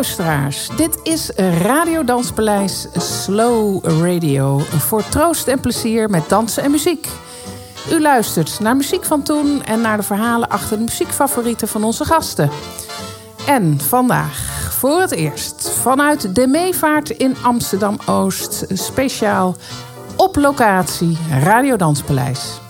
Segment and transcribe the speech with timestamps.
[0.00, 0.68] luisteraars.
[0.76, 1.30] Dit is
[1.62, 4.58] Radio Danspaleis Slow Radio.
[4.58, 7.08] Voor troost en plezier met dansen en muziek.
[7.92, 12.04] U luistert naar muziek van toen en naar de verhalen achter de muziekfavorieten van onze
[12.04, 12.50] gasten.
[13.46, 19.56] En vandaag voor het eerst vanuit de Meevaart in Amsterdam Oost, speciaal
[20.16, 22.60] op locatie Radio Danspaleis.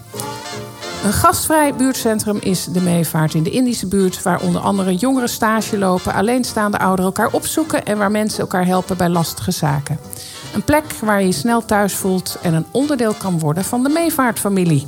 [1.05, 4.23] Een gastvrij buurtcentrum is de Meevaart in de Indische buurt...
[4.23, 7.85] waar onder andere jongeren stage lopen, alleenstaande ouderen elkaar opzoeken...
[7.85, 9.99] en waar mensen elkaar helpen bij lastige zaken.
[10.55, 13.89] Een plek waar je je snel thuis voelt en een onderdeel kan worden van de
[13.89, 14.87] Meevaartfamilie.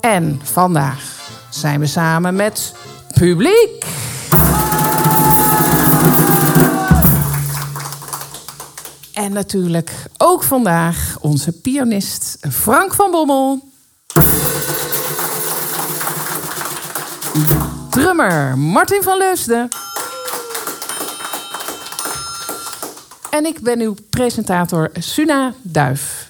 [0.00, 2.74] En vandaag zijn we samen met
[3.14, 3.84] publiek.
[9.12, 13.71] En natuurlijk ook vandaag onze pianist Frank van Bommel.
[17.90, 19.68] Drummer Martin van Leusden.
[23.30, 26.26] En ik ben uw presentator Suna Duif.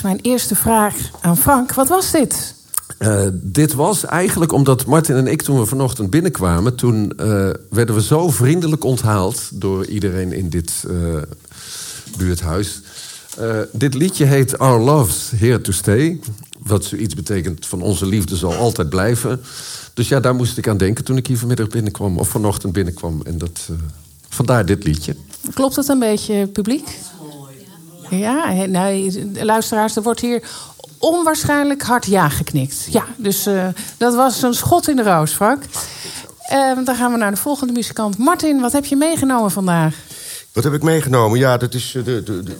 [0.00, 1.74] Is mijn eerste vraag aan Frank.
[1.74, 2.54] Wat was dit?
[2.98, 6.74] Uh, dit was eigenlijk omdat Martin en ik toen we vanochtend binnenkwamen...
[6.74, 11.16] toen uh, werden we zo vriendelijk onthaald door iedereen in dit uh,
[12.16, 12.80] buurthuis.
[13.72, 16.20] dit liedje heet Our Love's Here to Stay.
[16.58, 19.40] Wat zoiets betekent van onze liefde zal altijd blijven.
[19.94, 22.18] Dus ja, daar moest ik aan denken toen ik hier vanmiddag binnenkwam.
[22.18, 23.22] Of vanochtend binnenkwam.
[23.24, 23.68] En dat,
[24.28, 25.16] vandaar dit liedje.
[25.54, 26.98] Klopt het een beetje, publiek?
[28.10, 30.42] Ja, nee, luisteraars, er wordt hier
[30.98, 32.86] onwaarschijnlijk hard ja geknikt.
[32.90, 35.62] Ja, dus uh, dat was een schot in de roos, Frank.
[36.52, 38.18] Uh, dan gaan we naar de volgende muzikant.
[38.18, 39.94] Martin, wat heb je meegenomen vandaag?
[40.52, 41.38] Wat heb ik meegenomen?
[41.38, 42.56] Ja, dat is de, de, de,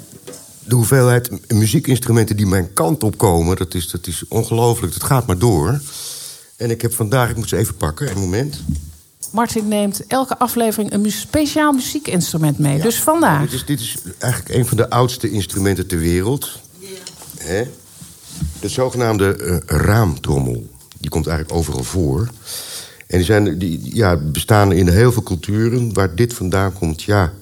[0.64, 3.56] de hoeveelheid muziekinstrumenten die mijn kant op komen.
[3.56, 5.80] Dat is, dat is ongelooflijk, dat gaat maar door.
[6.56, 8.62] En ik heb vandaag, ik moet ze even pakken, een moment...
[9.30, 12.80] Martin neemt elke aflevering een speciaal muziekinstrument mee.
[12.80, 13.40] dus vandaag.
[13.40, 16.60] Dit is, dit is eigenlijk een van de oudste instrumenten ter wereld.
[16.78, 17.64] Ja.
[18.60, 20.68] De zogenaamde uh, raamtrommel.
[20.98, 22.28] Die komt eigenlijk overal voor.
[23.06, 25.92] En die, zijn, die ja, bestaan in heel veel culturen.
[25.92, 27.32] Waar dit vandaan komt, ja.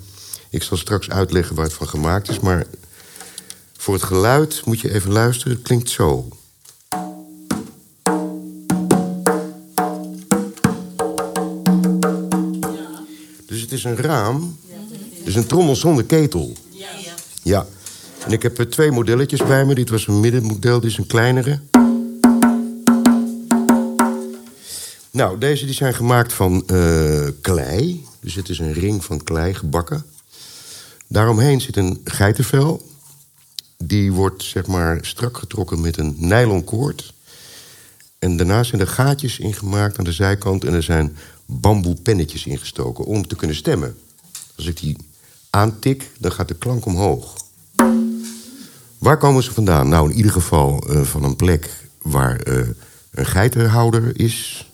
[0.51, 2.41] Ik zal straks uitleggen waar het van gemaakt is.
[2.41, 2.65] Maar
[3.77, 5.53] voor het geluid moet je even luisteren.
[5.53, 6.29] Het klinkt zo.
[13.69, 14.59] Het is een raam.
[15.19, 16.53] Het is een trommel zonder ketel.
[17.43, 17.67] Ja.
[18.25, 19.75] En ik heb er twee modelletjes bij me.
[19.75, 21.61] Dit was een middenmodel, dit is een kleinere.
[25.11, 28.05] Nou, deze die zijn gemaakt van eh, klei.
[28.21, 30.05] Dus het is een ring van klei gebakken.
[31.07, 32.89] Daaromheen zit een geitenvel.
[33.77, 37.15] Die wordt zeg maar strak getrokken met een nylon koord.
[38.19, 40.65] En daarna zijn er gaatjes ingemaakt aan de zijkant...
[40.65, 41.17] en er zijn
[41.51, 43.99] bamboepennetjes ingestoken om te kunnen stemmen.
[44.57, 44.97] Als ik die
[45.51, 47.37] aantik, dan gaat de klank omhoog.
[48.99, 49.89] Waar komen ze vandaan?
[49.89, 52.69] Nou, in ieder geval uh, van een plek waar uh,
[53.11, 54.69] een geitenhouder is,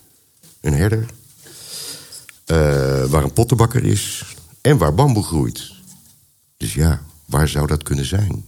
[0.60, 1.06] een herder,
[2.46, 4.24] uh, waar een pottenbakker is
[4.60, 5.72] en waar bamboe groeit.
[6.56, 8.44] Dus ja, waar zou dat kunnen zijn?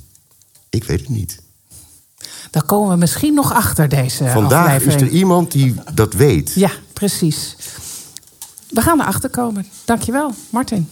[0.70, 1.44] Ik weet het niet.
[2.50, 5.00] Daar komen we misschien nog achter deze Vandaag aflevering.
[5.02, 6.52] is er iemand die dat weet.
[6.54, 7.56] Ja, precies.
[8.68, 9.66] We gaan erachter komen.
[9.84, 10.88] Dankjewel, Martin.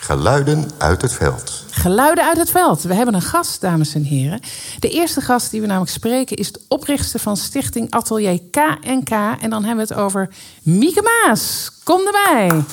[0.00, 1.64] Geluiden uit het veld.
[1.70, 2.82] Geluiden uit het veld.
[2.82, 4.40] We hebben een gast, dames en heren.
[4.78, 9.10] De eerste gast die we namelijk spreken is de oprichter van Stichting Atelier KNK.
[9.40, 10.28] En dan hebben we het over
[10.62, 11.70] Mieke Maas.
[11.84, 12.64] Kom erbij.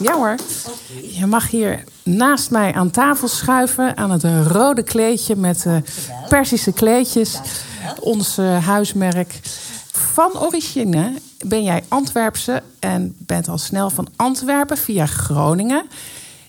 [0.00, 0.34] Ja hoor.
[1.02, 3.96] Je mag hier naast mij aan tafel schuiven.
[3.96, 5.76] Aan het rode kleedje met uh,
[6.28, 7.40] Persische kleedjes.
[8.00, 9.40] Ons uh, huismerk.
[9.92, 11.12] Van origine
[11.46, 15.86] ben jij Antwerpse en bent al snel van Antwerpen via Groningen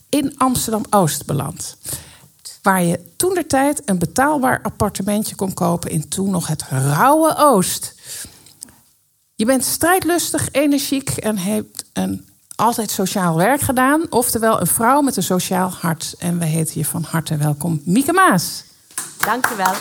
[0.10, 1.78] in Amsterdam-Oost beland.
[2.62, 7.36] Waar je toen de tijd een betaalbaar appartementje kon kopen in toen nog het rauwe
[7.38, 7.96] Oost.
[9.36, 12.29] Je bent strijdlustig, energiek en hebt een
[12.60, 14.06] altijd sociaal werk gedaan.
[14.10, 16.16] Oftewel een vrouw met een sociaal hart.
[16.18, 18.64] En we heten je van harte welkom, Mieke Maas.
[19.18, 19.74] Dank je wel.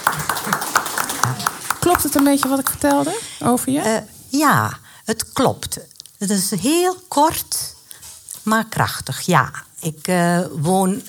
[1.81, 3.79] Klopt het een beetje wat ik vertelde over je?
[3.79, 5.79] Uh, ja, het klopt.
[6.19, 7.75] Het is heel kort,
[8.43, 9.21] maar krachtig.
[9.21, 9.51] Ja,
[9.81, 11.03] ik uh, woon.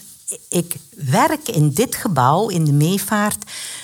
[0.49, 3.43] Ik werk in dit gebouw in de Meevaart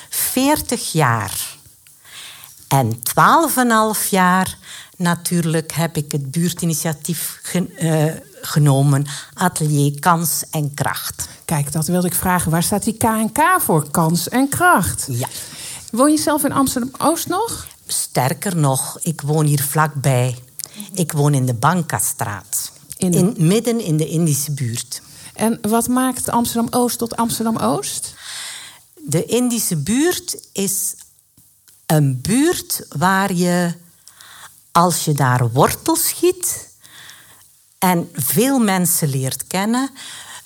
[0.10, 1.58] 40 jaar.
[2.68, 4.58] En 12,5 jaar
[4.97, 8.06] natuurlijk heb ik het buurtinitiatief gen, uh,
[8.42, 9.06] genomen.
[9.33, 11.27] Atelier Kans en Kracht.
[11.45, 12.51] Kijk, dat wilde ik vragen.
[12.51, 13.92] Waar staat die KNK voor?
[13.92, 15.07] Kans en Kracht.
[15.09, 15.27] Ja.
[15.92, 17.68] Woon je zelf in Amsterdam-Oost nog?
[17.88, 20.36] Sterker nog, ik woon hier vlakbij.
[20.94, 22.71] Ik woon in de Bankastraat.
[22.97, 23.18] In, de...
[23.18, 25.01] in midden in de Indische buurt.
[25.33, 28.13] En wat maakt Amsterdam-Oost tot Amsterdam-Oost?
[28.94, 30.95] De Indische buurt is
[31.86, 33.74] een buurt waar je,
[34.75, 36.69] als je daar wortel schiet
[37.77, 39.89] en veel mensen leert kennen,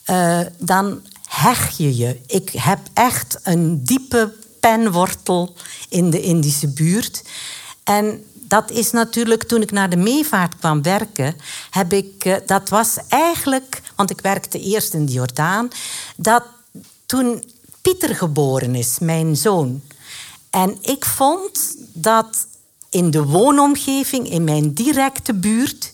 [0.09, 2.21] uh, dan heg je je.
[2.27, 5.55] Ik heb echt een diepe penwortel
[5.89, 7.23] in de Indische buurt.
[7.83, 11.35] En dat is natuurlijk, toen ik naar de meevaart kwam werken,
[11.69, 15.69] heb ik, uh, dat was eigenlijk, want ik werkte eerst in de Jordaan,
[16.15, 16.43] dat
[17.05, 17.43] toen
[17.81, 19.81] Pieter geboren is, mijn zoon.
[20.49, 22.47] En ik vond dat
[22.89, 25.94] in de woonomgeving, in mijn directe buurt,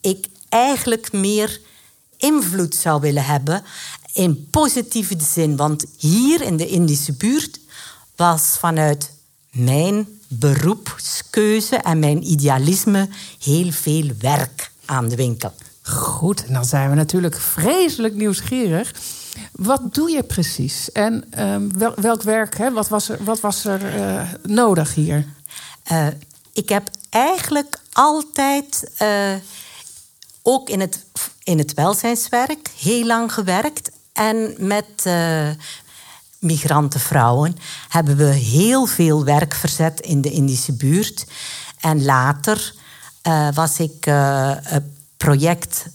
[0.00, 1.60] ik eigenlijk meer
[2.16, 3.62] invloed zou willen hebben
[4.12, 5.56] in positieve zin.
[5.56, 7.60] Want hier in de Indische buurt
[8.16, 9.12] was vanuit
[9.50, 13.08] mijn beroepskeuze en mijn idealisme
[13.44, 15.52] heel veel werk aan de winkel.
[15.82, 18.94] Goed, en dan zijn we natuurlijk vreselijk nieuwsgierig.
[19.52, 20.92] Wat doe je precies?
[20.92, 21.24] En
[21.78, 22.72] wel, welk werk, hè?
[22.72, 25.26] Wat was er, wat was er uh, nodig hier?
[25.92, 26.06] Uh,
[26.56, 29.34] ik heb eigenlijk altijd, uh,
[30.42, 31.04] ook in het,
[31.42, 33.90] in het welzijnswerk, heel lang gewerkt.
[34.12, 35.06] En met
[36.38, 37.56] migrantenvrouwen
[37.88, 41.24] hebben we heel veel werk verzet in de Indische buurt.
[41.80, 42.74] En later
[43.22, 44.10] uh, was ik
[45.16, 45.86] project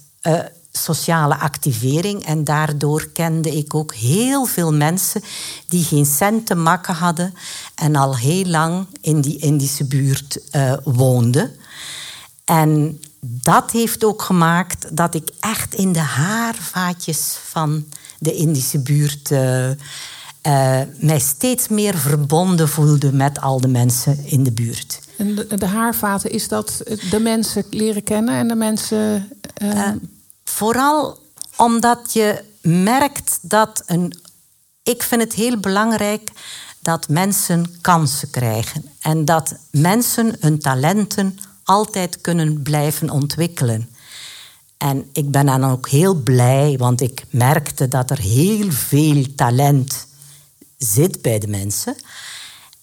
[0.72, 5.22] sociale activering en daardoor kende ik ook heel veel mensen
[5.68, 7.34] die geen cent te makken hadden
[7.76, 10.40] en al heel lang in die Indische buurt
[10.84, 11.52] woonden.
[12.46, 17.86] En dat heeft ook gemaakt dat ik echt in de haarvaatjes van
[18.20, 19.70] de Indische buurt uh,
[21.00, 25.00] mij steeds meer verbonden voelde met al de mensen in de buurt.
[25.18, 29.30] En de, de haarvaten, is dat de mensen leren kennen en de mensen.
[29.64, 29.90] Uh...
[30.44, 31.20] Vooral
[31.56, 34.20] omdat je merkt dat een.
[34.84, 36.32] Ik vind het heel belangrijk
[36.80, 43.96] dat mensen kansen krijgen en dat mensen hun talenten altijd kunnen blijven ontwikkelen.
[44.78, 50.08] En ik ben dan ook heel blij, want ik merkte dat er heel veel talent
[50.78, 51.96] zit bij de mensen.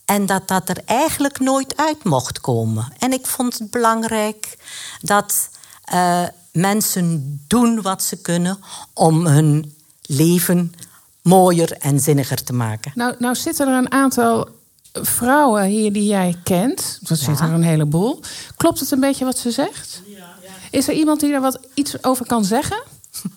[0.04, 2.92] En dat dat er eigenlijk nooit uit mocht komen.
[2.98, 4.56] En ik vond het belangrijk
[5.00, 5.48] dat
[5.94, 6.26] uh,
[6.60, 8.58] mensen doen wat ze kunnen
[8.92, 10.74] om hun leven
[11.22, 12.92] mooier en zinniger te maken.
[12.94, 14.48] Nou, nou zitten er een aantal
[14.92, 16.98] vrouwen hier die jij kent.
[17.02, 18.20] Dat zit er een heleboel.
[18.56, 20.02] Klopt het een beetje wat ze zegt?
[20.06, 20.36] Ja.
[20.70, 22.82] Is er iemand die er wat iets over kan zeggen?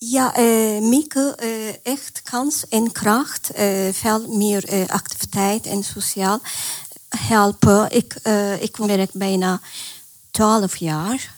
[0.00, 3.50] Ja, uh, Mieke, uh, echt kans en kracht.
[3.58, 6.40] Uh, veel meer activiteit en sociaal
[7.08, 7.90] helpen.
[7.90, 8.14] Ik,
[8.60, 9.60] ik werk bijna
[10.30, 11.37] twaalf jaar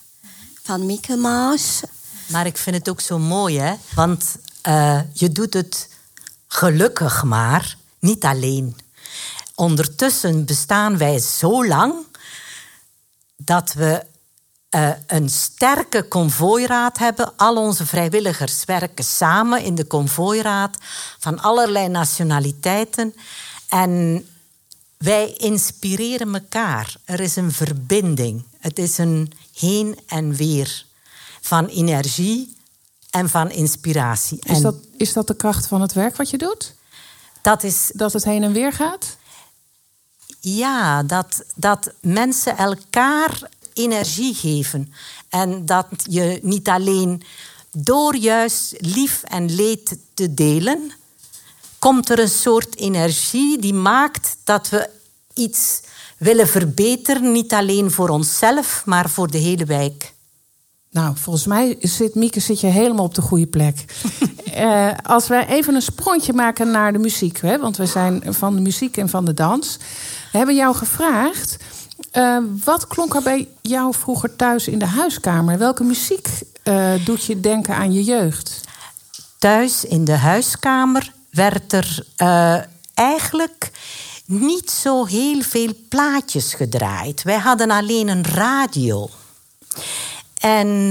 [0.62, 1.80] van Mieke Maas.
[2.26, 3.74] Maar ik vind het ook zo mooi, hè?
[3.94, 4.24] Want
[5.12, 5.88] je doet het
[6.46, 8.76] gelukkig maar niet alleen.
[9.54, 11.94] Ondertussen bestaan wij zo lang
[13.36, 14.04] dat we
[14.70, 17.36] uh, een sterke konvooiraad hebben.
[17.36, 20.76] Al onze vrijwilligers werken samen in de konvooiraad
[21.18, 23.14] van allerlei nationaliteiten.
[23.68, 24.26] En
[24.96, 26.94] wij inspireren elkaar.
[27.04, 28.44] Er is een verbinding.
[28.60, 30.84] Het is een heen en weer
[31.40, 32.56] van energie
[33.10, 34.38] en van inspiratie.
[34.42, 36.74] Is, dat, is dat de kracht van het werk wat je doet?
[37.42, 39.16] Dat, is, dat het heen en weer gaat?
[40.40, 44.92] Ja, dat, dat mensen elkaar energie geven.
[45.28, 47.22] En dat je niet alleen
[47.72, 50.92] door juist lief en leed te delen,
[51.78, 54.90] komt er een soort energie die maakt dat we
[55.34, 55.80] iets
[56.20, 60.12] willen verbeteren, niet alleen voor onszelf, maar voor de hele wijk.
[60.90, 63.84] Nou, volgens mij zit Mieke zit je helemaal op de goede plek.
[64.56, 68.54] uh, als wij even een sprongje maken naar de muziek, hè, want we zijn van
[68.54, 69.76] de muziek en van de dans.
[70.32, 71.56] We hebben jou gevraagd
[72.12, 75.58] uh, wat klonk er bij jou vroeger thuis in de huiskamer?
[75.58, 76.28] Welke muziek
[76.64, 78.60] uh, doet je denken aan je jeugd?
[79.38, 82.06] Thuis in de huiskamer werd er
[82.94, 83.70] eigenlijk
[84.30, 87.22] niet zo heel veel plaatjes gedraaid.
[87.22, 89.10] Wij hadden alleen een radio.
[90.40, 90.90] En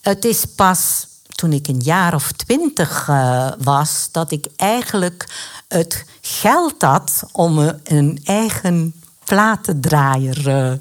[0.00, 3.06] het is pas toen ik een jaar of twintig
[3.58, 5.26] was dat ik eigenlijk
[5.68, 8.94] het geld had om een eigen
[9.26, 10.72] platendraaier uh,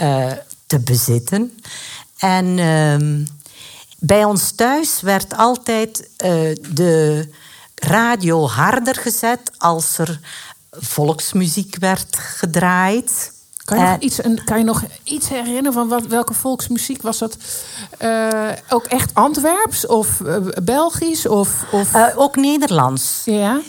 [0.00, 0.32] uh,
[0.66, 1.60] te bezitten.
[2.18, 3.26] En uh,
[3.98, 7.28] bij ons thuis werd altijd uh, de
[7.74, 10.20] radio harder gezet als er
[10.80, 13.32] volksmuziek werd gedraaid.
[13.64, 17.36] Kan je, nog iets, kan je nog iets herinneren van wat, welke volksmuziek was dat?
[18.00, 18.28] Uh,
[18.68, 21.26] ook echt Antwerps of uh, Belgisch?
[21.26, 21.90] Of, of...
[22.16, 23.22] Ook Nederlands.
[23.24, 23.60] Ja.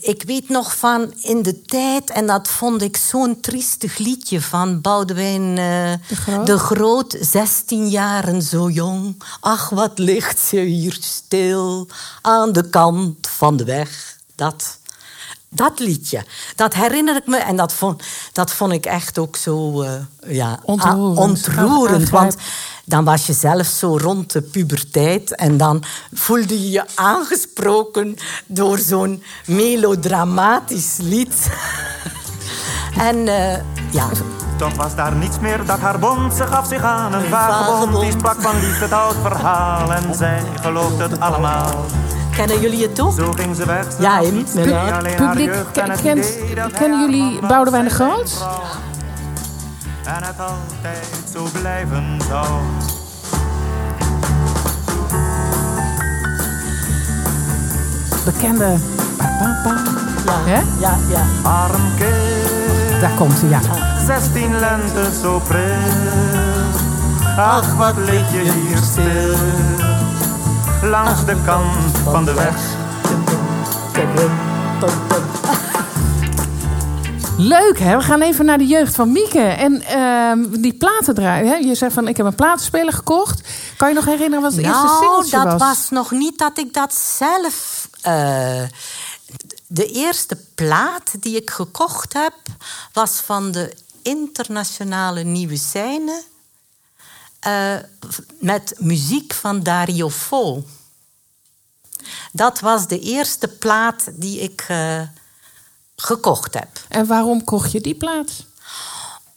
[0.00, 4.80] ik weet nog van in de tijd, en dat vond ik zo'n triestig liedje van
[4.80, 6.46] Boudewijn de Groot.
[6.46, 7.16] de, Groot.
[7.20, 9.22] 16 jaren zo jong.
[9.40, 11.88] Ach, wat ligt ze hier stil
[12.22, 14.18] aan de kant van de weg.
[14.34, 14.78] Dat
[15.54, 16.24] dat liedje,
[16.56, 17.36] dat herinner ik me.
[17.36, 19.90] En dat vond, dat vond ik echt ook zo uh,
[20.26, 21.18] ja, ontroerend.
[21.18, 22.36] ontroerend want
[22.84, 25.34] dan was je zelf zo rond de puberteit.
[25.34, 25.82] En dan
[26.12, 31.48] voelde je je aangesproken door zo'n melodramatisch lied.
[32.98, 33.52] en uh,
[33.90, 34.06] ja...
[34.56, 36.34] Toch was daar niets meer dat haar bond.
[36.34, 38.00] Ze gaf zich aan een vagebond.
[38.00, 39.92] Die sprak van liefde het oud verhaal.
[39.92, 41.84] En zij geloofde het allemaal.
[42.36, 43.14] Kennen jullie het toch?
[43.14, 43.86] Zo ging ze weg.
[43.98, 45.16] Ja, inderdaad.
[45.16, 45.52] Publiek,
[46.02, 46.38] kent,
[46.72, 48.44] kennen jullie Boudewijn de Groot?
[50.04, 52.46] En het altijd zo blijven zou.
[58.24, 58.76] Bekende...
[60.24, 61.24] Ja, ja, ja.
[63.04, 63.60] Daar komt ze, ja.
[64.06, 65.62] 16 lente zo pril.
[67.36, 69.36] Ach, wat lig je hier stil
[70.90, 72.56] langs de kant van de weg.
[77.36, 79.38] Leuk hè, we gaan even naar de jeugd van Mieke.
[79.38, 81.48] En uh, die platen draaien.
[81.48, 81.54] Hè?
[81.54, 83.48] Je zegt van ik heb een platenspeler gekocht.
[83.76, 85.44] Kan je nog herinneren wat het nou, eerste singeltje was?
[85.44, 87.88] dat was nog niet dat ik dat zelf...
[88.06, 88.62] Uh,
[89.74, 92.34] de eerste plaat die ik gekocht heb...
[92.92, 96.22] was van de internationale nieuwe scène...
[97.46, 97.76] Uh,
[98.40, 100.64] met muziek van Dario Fo.
[102.32, 105.00] Dat was de eerste plaat die ik uh,
[105.96, 106.68] gekocht heb.
[106.88, 108.30] En waarom kocht je die plaat?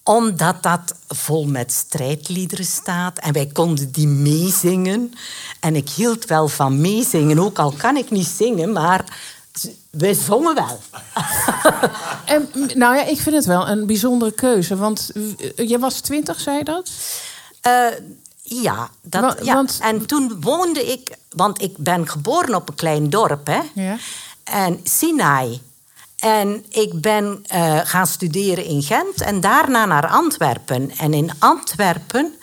[0.04, 3.20] Omdat dat vol met strijdliederen staat.
[3.20, 5.14] En wij konden die meezingen.
[5.60, 9.36] En ik hield wel van meezingen, ook al kan ik niet zingen, maar
[9.98, 10.80] wij zongen wel.
[12.36, 14.76] en, nou ja, ik vind het wel een bijzondere keuze.
[14.76, 15.12] Want
[15.56, 16.92] je was twintig, zei je dat?
[17.68, 17.88] Uh,
[18.42, 19.54] ja, dat, ja.
[19.54, 19.80] Want...
[19.82, 21.18] en toen woonde ik...
[21.30, 23.60] Want ik ben geboren op een klein dorp, hè.
[23.74, 23.98] Ja.
[24.44, 25.62] En Sinai.
[26.18, 30.92] En ik ben eh, gaan studeren in Gent en daarna naar Antwerpen.
[30.98, 32.34] En in Antwerpen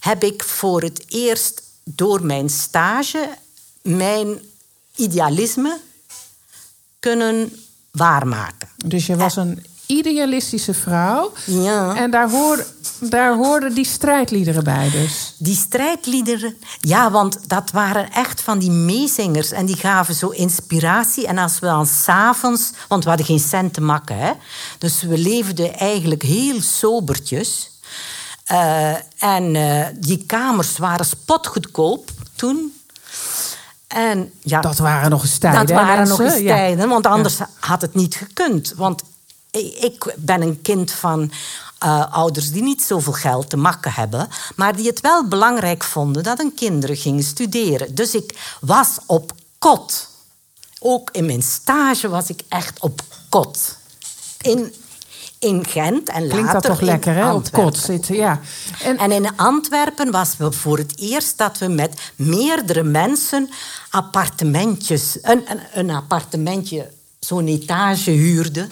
[0.00, 3.28] heb ik voor het eerst door mijn stage
[3.82, 4.40] mijn
[4.94, 5.78] idealisme
[7.02, 7.52] kunnen
[7.90, 8.68] waarmaken.
[8.84, 11.32] Dus je was een idealistische vrouw.
[11.46, 11.96] Ja.
[11.96, 12.66] En daar, hoor,
[13.00, 15.34] daar hoorden die strijdliederen bij dus.
[15.38, 19.50] Die strijdliederen, ja, want dat waren echt van die meezingers.
[19.50, 21.26] En die gaven zo inspiratie.
[21.26, 24.32] En als we dan s'avonds, want we hadden geen cent te makken, hè.
[24.78, 27.70] Dus we leefden eigenlijk heel sobertjes.
[28.44, 32.72] Eh, en eh, die kamers waren spotgoedkoop toen.
[33.92, 35.66] En ja, Dat waren nog eens tijden.
[35.66, 38.72] dat waren nog eens tijden, want anders had het niet gekund.
[38.76, 39.02] Want
[39.80, 41.32] ik ben een kind van
[41.78, 46.22] eh, ouders die niet zoveel geld te makken hebben, maar die het wel belangrijk vonden
[46.22, 47.94] dat hun kinderen gingen studeren.
[47.94, 50.08] Dus ik was op kot.
[50.78, 53.76] Ook in mijn stage was ik echt op kot.
[54.40, 54.74] In,
[55.42, 57.32] in Gent en Klinkt later dat toch in lekker, hè?
[57.32, 58.40] Op kot zitten, ja.
[58.82, 63.50] En, En in Antwerpen was we voor het eerst dat we met meerdere mensen
[63.90, 68.70] appartementjes, een, een, een appartementje, zo'n etage huurden.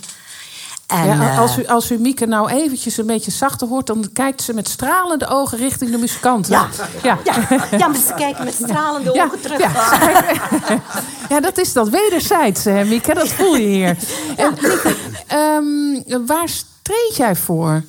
[0.90, 3.86] En, ja, eh, als, u, als u Mieke nou eventjes een beetje zachter hoort...
[3.86, 6.52] dan kijkt ze met stralende ogen richting de muzikanten.
[6.52, 6.68] ja,
[7.02, 7.18] ja.
[7.24, 7.34] ja.
[7.78, 9.58] ja, maar ze kijken met stralende Ja, ogen terug.
[9.58, 10.80] ja.
[11.28, 13.14] Ja, dat is dat wederzijds, hè, Mieke.
[13.14, 13.96] Dat voel je hier.
[14.36, 17.84] En, Mieke, ehm, waar streed jij voor?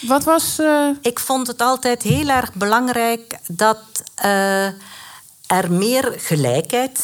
[0.00, 0.58] Wat was...
[0.58, 3.78] eh, Ik vond het altijd heel erg belangrijk dat
[4.14, 4.66] eh,
[5.46, 7.00] er meer gelijkheid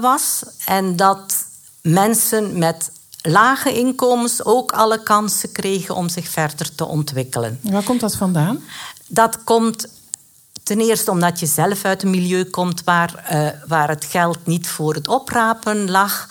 [0.00, 0.42] was.
[0.66, 1.34] En dat
[1.82, 2.90] mensen met
[3.22, 7.58] lage inkomens ook alle kansen kregen om zich verder te ontwikkelen.
[7.62, 8.62] waar komt dat vandaan?
[9.06, 9.88] Dat komt
[10.62, 14.68] ten eerste omdat je zelf uit een milieu komt waar, eh, waar het geld niet
[14.68, 16.28] voor het oprapen lag.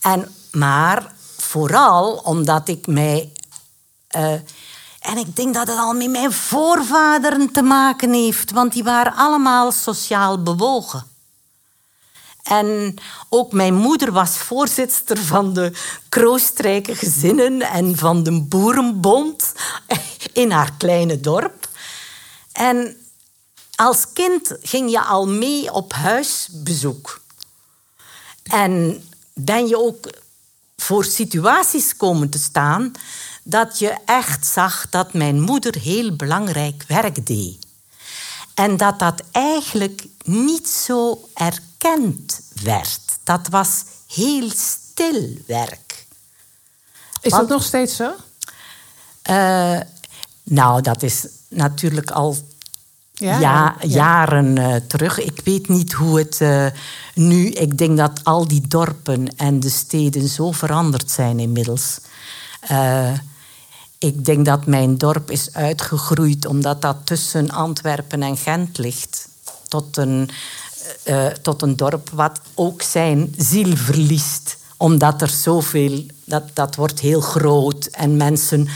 [0.00, 3.32] En, maar vooral omdat ik mij.
[4.08, 4.32] eh,
[5.00, 9.14] en ik denk dat het al met mijn voorvaderen te maken heeft, want die waren
[9.16, 11.04] allemaal sociaal bewogen.
[12.42, 12.94] En
[13.28, 15.72] ook mijn moeder was voorzitter van de
[16.08, 19.52] Kroostrijke gezinnen en van de Boerenbond
[20.32, 21.68] in haar kleine dorp.
[22.52, 22.96] En
[23.74, 27.20] als kind ging je al mee op huisbezoek.
[28.42, 30.10] En ben je ook
[30.76, 32.92] voor situaties komen te staan
[33.42, 37.61] dat je echt zag dat mijn moeder heel belangrijk werk deed.
[38.54, 43.00] En dat dat eigenlijk niet zo erkend werd.
[43.22, 43.84] Dat was
[44.14, 46.06] heel stil werk.
[47.20, 48.12] Is Want- dat nog steeds zo?
[49.22, 49.80] Eh,
[50.42, 52.36] nou, dat is natuurlijk al
[53.12, 53.88] Ja, ja, ja.
[53.88, 55.18] jaren eh, terug.
[55.18, 56.66] Ik weet niet hoe het eh,
[57.14, 57.46] nu...
[57.48, 61.98] Ik denk dat al die dorpen en de steden zo veranderd zijn inmiddels.
[64.02, 69.28] Ik denk dat mijn dorp is uitgegroeid omdat dat tussen Antwerpen en Gent ligt.
[69.68, 70.30] Tot een,
[71.02, 74.56] eh, eh, tot een dorp wat ook zijn ziel verliest.
[74.76, 76.06] Omdat er zoveel...
[76.24, 78.68] Dat, dat wordt heel groot en mensen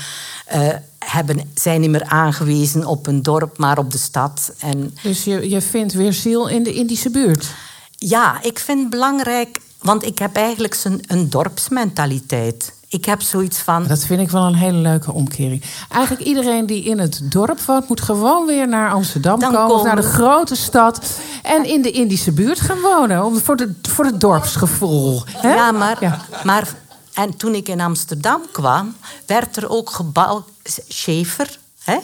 [0.47, 4.53] eh, hebben, zijn niet meer aangewezen op een dorp, maar op de stad.
[4.59, 7.47] En Dus je, je vindt weer ziel in de Indische buurt.
[7.91, 12.75] ja, ik vind het belangrijk, want ik heb eigenlijk zo'n een dorpsmentaliteit.
[12.89, 13.87] Ik heb zoiets van.
[13.87, 15.63] Dat vind ik wel een hele leuke omkering.
[15.89, 17.89] Eigenlijk iedereen die in het dorp woont...
[17.89, 21.19] moet gewoon weer naar Amsterdam Dan komen, of naar de grote stad...
[21.43, 23.25] en in de Indische buurt gaan wonen.
[23.25, 25.23] Om, voor, de, voor het dorpsgevoel.
[25.43, 26.21] Ja, maar, Ja.
[26.45, 26.75] maar.
[27.15, 28.97] En toen ik in Amsterdam kwam,
[29.27, 30.45] werd er ook gebouwd.
[30.89, 31.99] Schaefer, hè?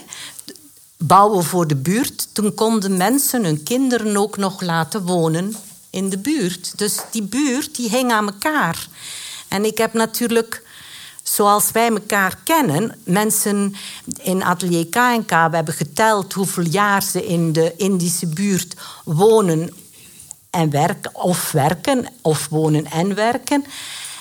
[1.07, 2.29] bouwen voor de buurt.
[2.33, 5.57] Toen konden mensen hun kinderen ook nog laten wonen
[5.91, 6.79] in de buurt.
[6.79, 8.89] Dus die buurt die hing aan elkaar.
[9.49, 10.62] En ik heb natuurlijk,
[11.33, 13.75] zoals wij elkaar kennen, mensen
[14.23, 19.75] in Atelier KNK, we hebben geteld hoeveel jaar ze in de Indische buurt wonen
[20.51, 23.65] en werken, of werken, of wonen en werken.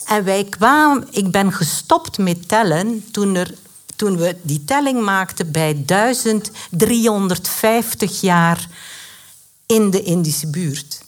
[0.05, 3.53] En wij kwamen, ik ben gestopt met tellen toen, er,
[3.95, 8.67] toen we die telling maakten bij 1350 jaar
[9.65, 11.03] in de Indische buurt.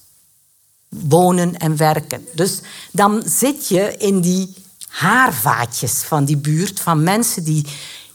[0.89, 2.27] Wonen en werken.
[2.35, 2.59] Dus
[2.91, 4.62] dan zit je in die
[4.93, 7.65] haarvaatjes van die buurt, van mensen die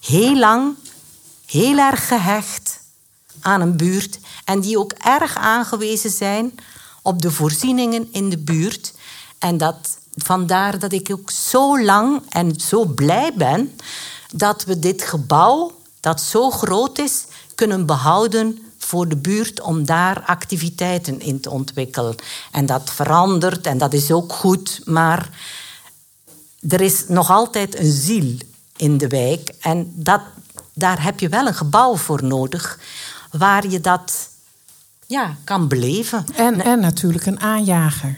[0.00, 0.74] heel lang,
[1.46, 2.80] heel erg gehecht
[3.40, 6.54] aan een buurt en die ook erg aangewezen zijn
[7.02, 8.94] op de voorzieningen in de buurt.
[9.38, 13.76] En dat, vandaar dat ik ook zo lang en zo blij ben
[14.34, 20.22] dat we dit gebouw, dat zo groot is, kunnen behouden voor de buurt om daar
[20.26, 22.14] activiteiten in te ontwikkelen.
[22.52, 25.30] En dat verandert en dat is ook goed, maar
[26.60, 28.36] er is nog altijd een ziel
[28.76, 29.50] in de wijk.
[29.60, 30.20] En dat,
[30.72, 32.78] daar heb je wel een gebouw voor nodig
[33.30, 34.28] waar je dat
[35.06, 36.24] ja, kan beleven.
[36.34, 38.16] En, en natuurlijk een aanjager.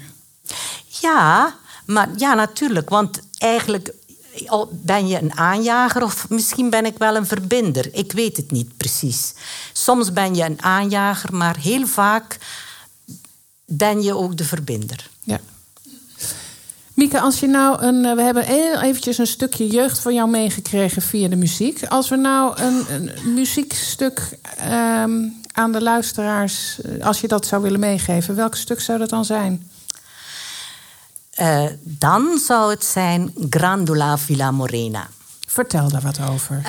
[0.87, 1.55] Ja,
[1.87, 2.89] maar ja, natuurlijk.
[2.89, 3.95] Want eigenlijk
[4.71, 7.95] ben je een aanjager of misschien ben ik wel een verbinder.
[7.95, 9.35] Ik weet het niet precies.
[9.73, 12.39] Soms ben je een aanjager, maar heel vaak
[13.65, 15.11] ben je ook de verbinder.
[17.01, 18.05] Mieke, als je nou een.
[18.05, 21.85] eh, We hebben heel eventjes een stukje jeugd van jou meegekregen via de muziek.
[21.87, 26.81] Als we nou een, een muziekstuk ehm, aan de luisteraars.
[26.81, 29.71] eh, Als je dat zou willen meegeven, welk stuk zou dat dan zijn?
[31.31, 35.09] Eh, dan zou het zijn Grandula Villa Morena.
[35.47, 36.63] Vertel daar wat over.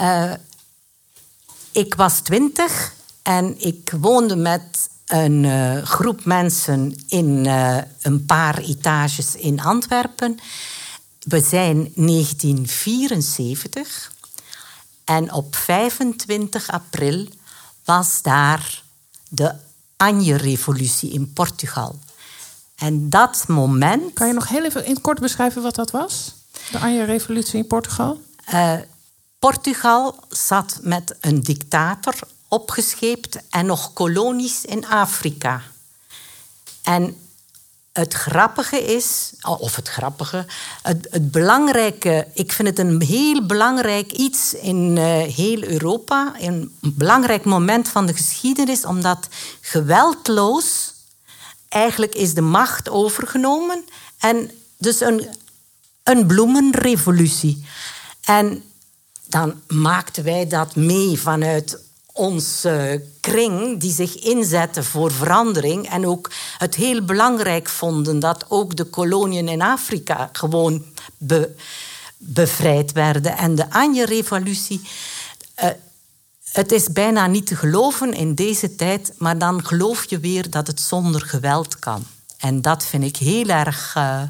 [1.71, 8.57] Ik was twintig en ik woonde met een eh, groep mensen in eh, een paar
[8.57, 10.39] etages in Antwerpen.
[11.19, 14.11] We zijn 1974
[15.03, 17.27] en op 25 april
[17.83, 18.83] was daar
[19.29, 19.53] de
[19.97, 21.99] Anje-revolutie in Portugal.
[22.75, 24.13] En dat moment.
[24.13, 26.35] Kan je nog heel even in kort beschrijven wat dat was?
[26.71, 28.21] De Anje-revolutie in Portugal?
[28.45, 28.77] Eh,
[29.39, 32.15] Portugal zat met een dictator
[32.51, 35.61] opgescheept en nog kolonies in Afrika.
[36.83, 37.17] En
[37.91, 40.45] het grappige is, of het grappige,
[40.81, 46.77] het, het belangrijke, ik vind het een heel belangrijk iets in eh, heel Europa, een
[46.79, 49.27] belangrijk moment van de geschiedenis, omdat
[49.61, 50.93] geweldloos
[51.69, 53.83] eigenlijk is de macht overgenomen
[54.17, 55.27] en dus een,
[56.03, 57.65] een bloemenrevolutie.
[58.23, 58.63] En
[59.27, 66.31] dan maakten wij dat mee vanuit onze kring die zich inzette voor verandering en ook
[66.57, 70.85] het heel belangrijk vonden dat ook de koloniën in Afrika gewoon
[71.17, 71.55] be-
[72.17, 73.37] bevrijd werden.
[73.37, 74.81] En de Anje-revolutie,
[75.55, 75.69] eh,
[76.51, 80.67] het is bijna niet te geloven in deze tijd, maar dan geloof je weer dat
[80.67, 82.05] het zonder geweld kan.
[82.37, 84.21] En dat vind ik heel erg eh,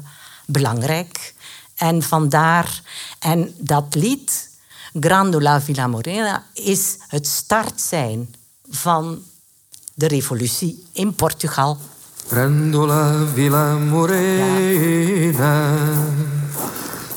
[0.46, 1.34] belangrijk.
[1.74, 2.82] En vandaar,
[3.18, 4.50] en dat lied,
[4.94, 8.34] Grandula Villa Morena, is het start zijn
[8.70, 9.22] van
[9.94, 11.78] de revolutie in Portugal.
[12.28, 15.74] Grândola Vila Morena,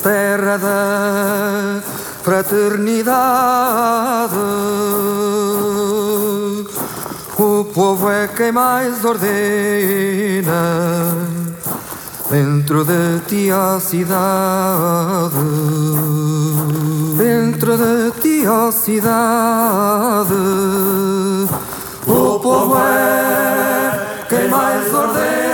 [0.02, 1.82] terra da
[2.22, 4.36] fraternidade.
[7.38, 10.56] O povo é quem mais ordena
[12.30, 15.36] dentro de ti a cidade.
[17.18, 20.34] Dentro de ti a cidade.
[22.08, 25.45] O povo é quem mais ordena.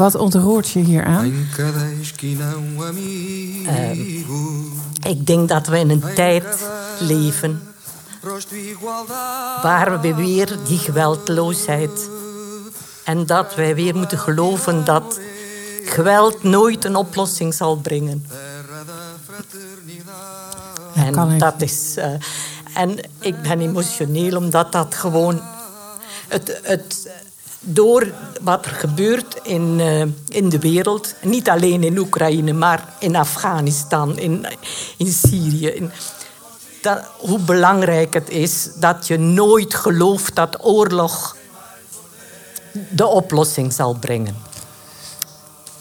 [0.00, 1.24] Wat ontroert je hier aan?
[1.24, 2.82] Um
[3.66, 4.64] amigo.
[5.06, 6.66] Ik denk dat we in een tijd
[6.98, 7.62] leven
[9.62, 12.10] waar we weer die geweldloosheid.
[13.04, 15.20] En dat wij weer moeten geloven dat
[15.84, 18.26] geweld nooit een oplossing zal brengen.
[20.94, 21.38] En kan ik.
[21.38, 21.96] dat is.
[21.96, 22.12] eh,
[22.74, 25.40] en ik ben emotioneel omdat dat gewoon.
[26.28, 27.08] Het, het,
[27.60, 30.00] door wat er gebeurt in, eh,
[30.36, 34.46] in de wereld, niet alleen in Oekraïne, maar in Afghanistan, in,
[34.96, 35.66] in Syrië.
[35.66, 35.90] In,
[36.82, 41.36] dat, hoe belangrijk het is dat je nooit gelooft dat oorlog
[42.90, 44.36] de oplossing zal brengen.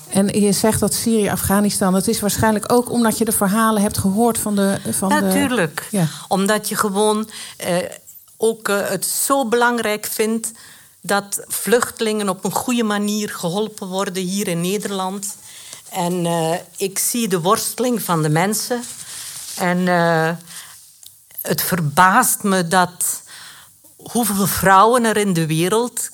[0.10, 3.98] En je zegt dat Syrië, Afghanistan, dat is waarschijnlijk ook omdat je de verhalen hebt
[3.98, 4.80] gehoord van de.
[4.92, 5.88] Van de- Natuurlijk.
[5.92, 6.06] Ja.
[6.28, 7.76] Omdat je gewoon eh,
[8.38, 10.52] ook eh, het zo belangrijk vindt
[11.02, 15.36] dat vluchtelingen op een goede manier geholpen worden hier in Nederland.
[15.90, 18.84] En eh, ik zie de worsteling van de mensen.
[19.56, 20.32] En eh,
[21.42, 23.22] het verbaast me dat
[23.96, 26.10] hoeveel vrouwen er in de wereld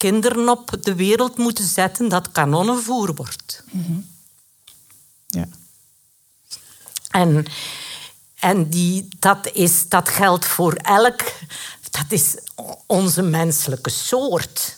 [0.00, 3.64] kinderen op de wereld moeten zetten dat kanonnenvoer wordt.
[5.26, 5.48] Ja.
[7.10, 7.44] En,
[8.38, 11.20] en die, dat, is, dat geldt voor elk.
[11.90, 12.36] Dat is
[12.86, 14.76] onze menselijke soort.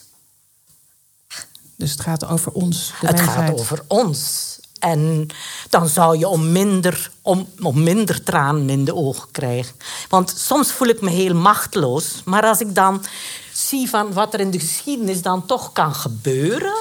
[1.76, 2.92] Dus het gaat over ons.
[3.00, 3.48] De het mensheid.
[3.48, 4.50] gaat over ons.
[4.78, 5.26] En
[5.68, 9.74] dan zou je om minder, om, om minder tranen in de ogen krijgen.
[10.08, 12.22] Want soms voel ik me heel machteloos.
[12.24, 13.04] Maar als ik dan
[13.52, 16.74] zie van wat er in de geschiedenis dan toch kan gebeuren,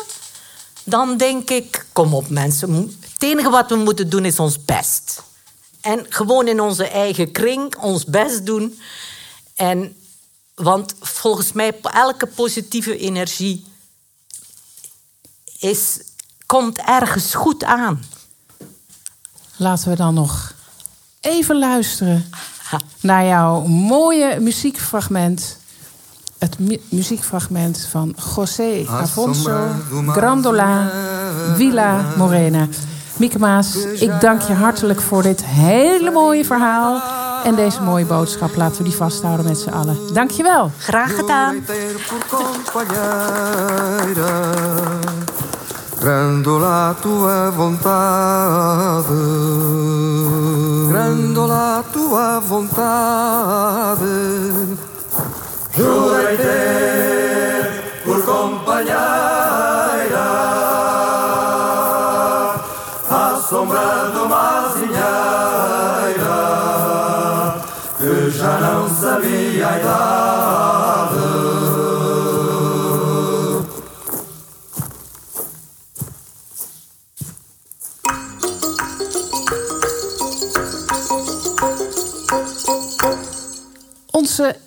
[0.84, 5.24] dan denk ik, kom op mensen, het enige wat we moeten doen is ons best.
[5.82, 8.80] En gewoon in onze eigen kring ons best doen.
[9.56, 9.96] En,
[10.62, 13.66] want volgens mij, elke positieve energie
[15.60, 16.00] is,
[16.46, 18.04] komt ergens goed aan.
[19.56, 20.54] Laten we dan nog
[21.22, 22.30] even luisteren
[23.02, 25.58] naar jouw mooie muziekfragment.
[26.38, 29.68] Het mu- muziekfragment van José Afonso
[30.08, 30.92] Grandola
[31.56, 32.68] Villa Morena.
[33.18, 37.02] Mieke Maas, ik dank je hartelijk voor dit hele mooie verhaal.
[37.44, 38.56] En deze mooie boodschap.
[38.56, 39.98] Laten we die vasthouden met z'n allen.
[40.14, 40.72] Dank je wel.
[40.78, 41.64] Graag gedaan.
[46.02, 49.22] Grandola tua vontade,
[50.90, 54.16] Grandola tua vontade.
[55.76, 57.68] Ter
[58.04, 59.31] por companheira,
[84.42, 84.60] Onze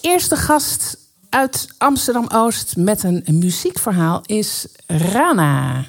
[0.00, 0.96] eerste gast
[1.28, 5.84] uit Amsterdam-Oost met een muziekverhaal is Rana.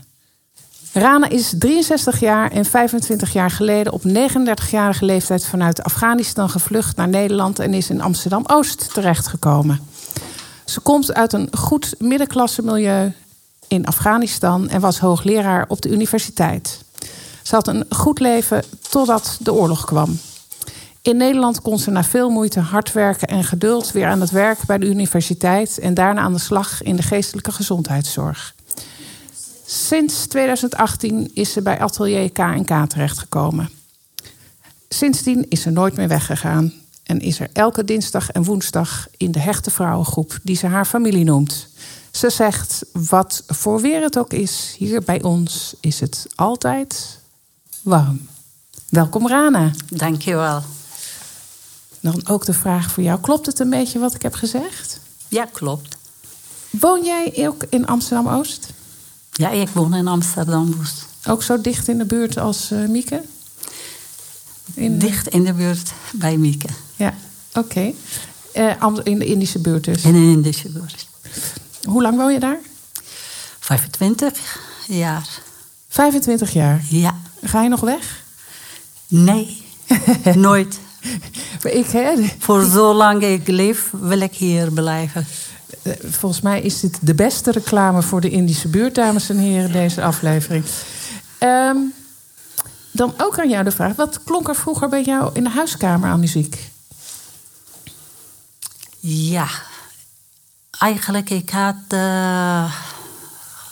[0.94, 7.08] Rana is 63 jaar en 25 jaar geleden op 39-jarige leeftijd vanuit Afghanistan gevlucht naar
[7.08, 9.80] Nederland en is in Amsterdam-Oost terechtgekomen.
[10.66, 13.14] Ze komt uit een goed middenklasse milieu
[13.68, 16.80] in Afghanistan en was hoogleraar op de universiteit.
[17.42, 20.20] Ze had een goed leven totdat de oorlog kwam.
[21.04, 24.66] In Nederland kon ze na veel moeite, hard werken en geduld weer aan het werk
[24.66, 28.56] bij de universiteit en daarna aan de slag in de geestelijke gezondheidszorg.
[29.66, 33.70] Sinds 2018 is ze bij atelier K&K terechtgekomen.
[34.90, 39.40] Sindsdien is ze nooit meer weggegaan en is er elke dinsdag en woensdag in de
[39.40, 41.68] hechte vrouwengroep die ze haar familie noemt.
[42.12, 47.20] Ze zegt, wat voor weer het ook is, hier bij ons is het altijd
[47.82, 48.28] warm.
[48.90, 49.72] Welkom Rana.
[49.90, 50.64] Dankjewel.
[52.04, 53.20] Dan ook de vraag voor jou.
[53.20, 55.00] Klopt het een beetje wat ik heb gezegd?
[55.28, 55.98] Ja, klopt.
[56.70, 58.68] Woon jij ook in Amsterdam-Oost?
[59.32, 61.06] Ja, ik woon in Amsterdam-Oost.
[61.28, 63.24] Ook zo dicht in de buurt als eh, Mieke?
[64.74, 66.68] In, Dicht in de buurt bij Mieke.
[66.96, 67.14] Ja,
[67.54, 67.94] oké.
[68.54, 70.04] Eh, in de Indische buurt dus.
[70.04, 71.08] In een Indische buurt.
[71.84, 72.60] Hoe lang woon je daar?
[73.60, 75.30] 25 jaar.
[75.88, 76.84] 25 jaar.
[76.90, 77.18] Ja.
[77.44, 78.24] Ga je nog weg?
[79.08, 79.64] Nee.
[80.36, 80.80] Nooit.
[81.64, 85.28] Maar Ik, hè, Voor zolang ik leef, wil ik hier blijven.
[85.82, 89.72] eh, volgens mij is dit de beste reclame voor de Indische buurt, dames en heren,
[89.72, 90.66] deze aflevering.
[91.38, 91.78] Ehm,
[92.92, 96.10] dan ook aan jou de vraag: wat klonk er vroeger bij jou in de huiskamer
[96.10, 96.72] aan muziek?
[99.00, 99.48] Ja.
[100.80, 102.74] Eigenlijk, ik had eh,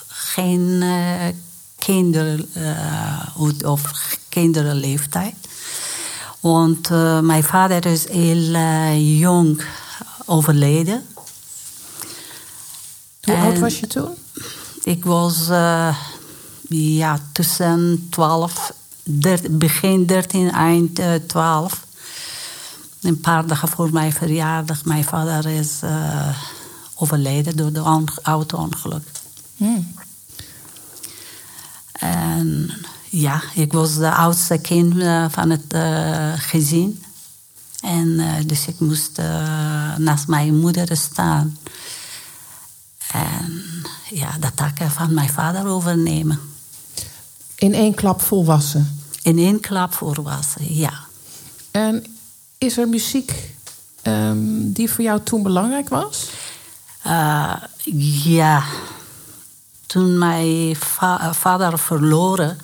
[0.07, 1.27] geen eh
[1.77, 3.81] kinder, eh, of
[4.29, 5.35] kinderleeftijd.
[6.41, 9.63] Want eh, mijn vader is heel eh, jong
[10.25, 11.05] overleden.
[13.21, 14.13] Hoe oud was je toen?
[14.83, 15.97] Ik was eh,
[16.69, 18.73] ja, tussen 12,
[19.03, 21.85] der- begin 13, eind eh, 12.
[23.01, 24.85] Een paar dagen voor mijn verjaardag.
[24.85, 25.79] Mijn vader is
[26.95, 29.03] overleden door de on- auto-ongeluk.
[29.57, 29.93] Hmm.
[31.91, 32.71] En
[33.11, 37.03] ja, ik was de oudste kind eh, van het eh, gezin.
[37.81, 39.17] En eh, dus ik moest
[39.97, 41.57] naast mijn moeder staan.
[43.11, 43.63] En
[44.09, 46.39] ja, de taken van mijn vader overnemen.
[47.55, 48.99] In één klap volwassen.
[49.21, 50.93] In één klap volwassen, ja.
[51.71, 52.05] En
[52.57, 53.55] is er muziek
[54.01, 54.37] ehm,
[54.71, 56.29] die voor jou toen belangrijk was?
[58.23, 58.63] Ja,
[59.85, 62.57] toen mijn va- vader verloren,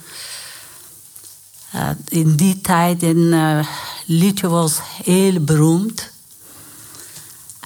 [1.72, 3.68] eh, in die tijd een eh,
[4.06, 6.10] liedje was heel beroemd.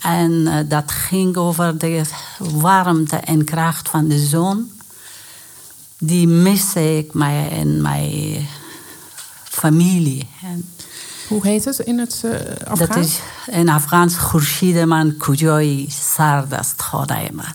[0.02, 2.02] En eh, dat ging over de
[2.38, 4.72] warmte en kracht van de zon.
[5.98, 8.48] Die miste ik mij in mijn
[9.44, 10.28] familie.
[10.44, 10.70] En
[11.28, 13.08] Hoe heet het in het eh dat Afghaans?
[13.08, 13.20] is
[13.54, 17.54] in Afghaans Khurshid man kujoi sardast khodaiman.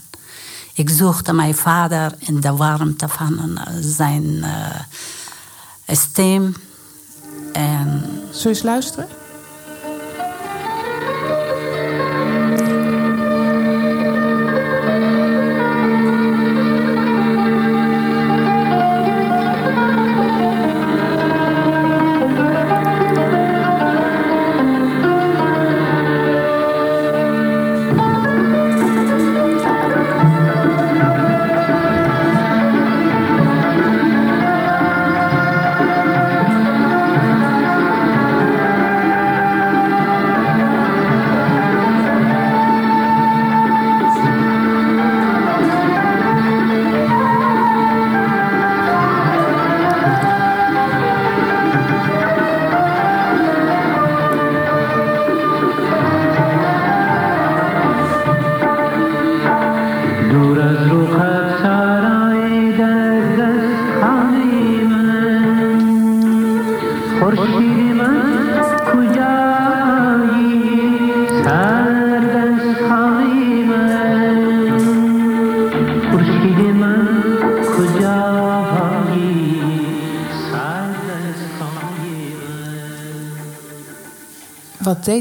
[0.74, 4.44] Ik zocht mijn vader in de warmte van zijn
[5.86, 6.54] stem.
[7.52, 9.08] En Zul je eens luisteren?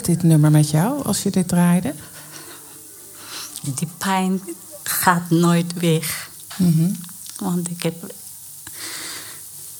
[0.05, 1.93] Deed dit nummer met jou als je dit draaide?
[3.61, 4.41] Die pijn
[4.83, 6.29] gaat nooit weg.
[6.57, 6.89] Mhm.
[7.39, 8.13] Want ik heb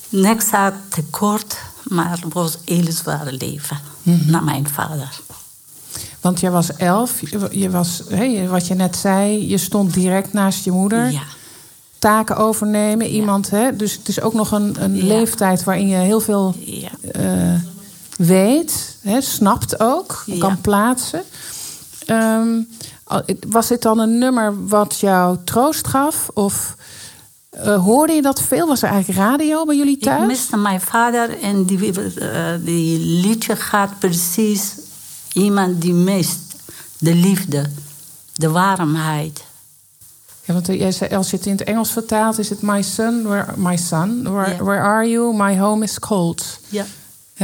[0.10, 4.32] niks had tekort, maar het was een heel zware leven Mhm.
[4.32, 5.20] naar mijn vader.
[6.22, 7.20] Want jij was elf,
[7.52, 8.02] je, was,
[8.48, 11.12] wat je net zei, je stond direct naast je moeder.
[11.12, 11.22] Ja.
[12.00, 13.76] Taken overnemen, iemand, hè?
[13.76, 15.04] Dus het is ook nog een, een Ja.
[15.06, 16.90] leeftijd waarin je heel veel Ja.
[17.12, 17.60] eh,
[18.18, 20.38] weet, hè, snapt ook, Ja.
[20.38, 21.24] kan plaatsen.
[22.06, 22.62] Ehm,
[23.48, 26.30] was dit dan een nummer wat jou troost gaf?
[26.34, 26.76] Of
[27.50, 28.68] eh, hoorde je dat veel?
[28.68, 30.22] Was er eigenlijk radio bij jullie thuis?
[30.22, 34.74] Ik miste mijn vader en die, eh, die liedje gaat precies
[35.34, 36.40] iemand die mist.
[36.98, 37.66] De liefde,
[38.34, 39.44] de warmheid.
[40.44, 40.66] Ja, want
[40.96, 44.24] zei, als je het in het Engels vertaalt, is het My son, where, my son,
[44.24, 45.36] where are you?
[45.36, 46.60] My home is cold.
[46.70, 46.86] Ja.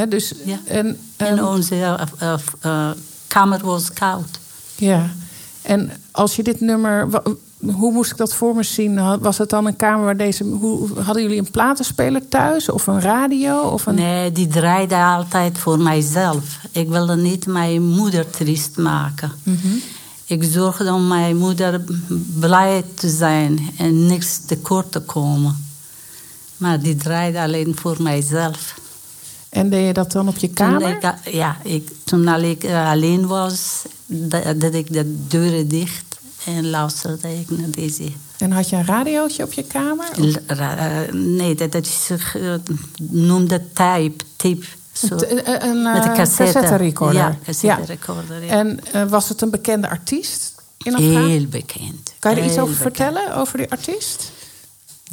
[0.09, 0.59] Dus, Ja.
[0.65, 2.91] en, En ehm, onze eh, eh,
[3.27, 4.39] kamer was koud.
[4.75, 5.09] ja.
[5.61, 7.07] En als je dit nummer,
[7.75, 9.19] hoe moest ik dat voor me zien?
[9.19, 13.01] Was het dan een kamer waar deze, hoe, hadden jullie een platenspeler thuis of een
[13.01, 13.59] radio?
[13.59, 16.59] Of een, Nee, die draaide altijd voor mijzelf.
[16.71, 19.31] Ik wilde niet mijn moeder triest maken.
[20.25, 21.83] Ik zorgde om mijn moeder
[22.39, 25.65] blij te zijn en niks tekort te komen.
[26.57, 28.79] Maar die draaide alleen voor mijzelf.
[29.51, 30.89] En deed je dat dan op je Toen kamer?
[30.89, 33.81] ik, ja, ik, toen ik eh, alleen was,
[34.55, 38.03] deed ik de deuren dicht en luisterde ik naar deze.
[38.37, 40.09] En had je een radiootje op je kamer?
[40.47, 42.53] Eh, nee, dat, dat is uh,
[42.99, 44.15] noemde tape.
[44.35, 45.15] tape zo.
[45.15, 46.53] Eh, een Met een eh, cassette.
[46.53, 47.15] cassetterecorder.
[47.21, 48.43] Ja, cassette recorder.
[48.43, 48.51] Ja.
[48.51, 51.29] En eh, was het een bekende artiest in Afghanistan?
[51.29, 52.13] Heel bekend.
[52.19, 52.95] Kan je er iets over bekend.
[52.95, 54.31] vertellen, over die artiest?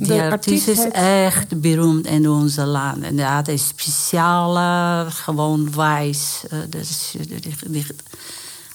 [0.07, 3.03] Die artiest is heet- echt beroemd in onze land.
[3.03, 6.43] En hij had een speciale, gewoon wijs.
[6.51, 7.15] eh, dus,
[7.73, 7.83] eh,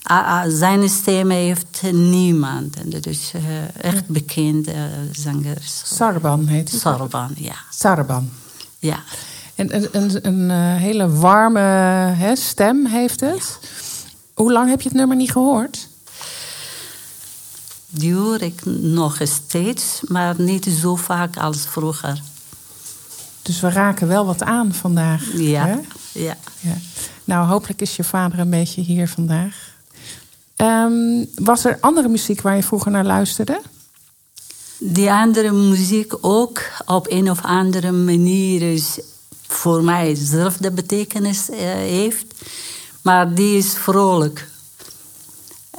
[0.04, 2.76] ah, ah, zijn stem heeft niemand.
[2.76, 3.42] En dat is eh,
[3.86, 4.74] echt bekende
[5.12, 5.58] zanger.
[5.84, 6.80] Sarban heet hij.
[6.80, 7.56] Sarban, ja.
[7.70, 8.30] Sarban.
[8.80, 9.00] ja.
[9.56, 11.60] En een, een, een hele warme
[12.16, 13.60] hè, stem heeft het.
[14.34, 15.88] Hoe lang heb je het nummer niet gehoord?
[18.02, 22.22] Hoor ik nog steeds, maar niet zo vaak als vroeger.
[23.42, 25.24] Dus we raken wel wat aan vandaag.
[25.34, 25.76] Ja, hè?
[26.12, 26.38] ja.
[26.60, 26.78] ja.
[27.24, 29.72] Nou, hopelijk is je vader een beetje hier vandaag.
[30.56, 33.62] Ehm, was er andere muziek waar je vroeger naar luisterde?
[34.78, 39.00] Die andere muziek ook op een of andere manier is
[39.48, 42.26] voor mij dezelfde betekenis eh, heeft.
[43.02, 44.48] Maar die is vrolijk.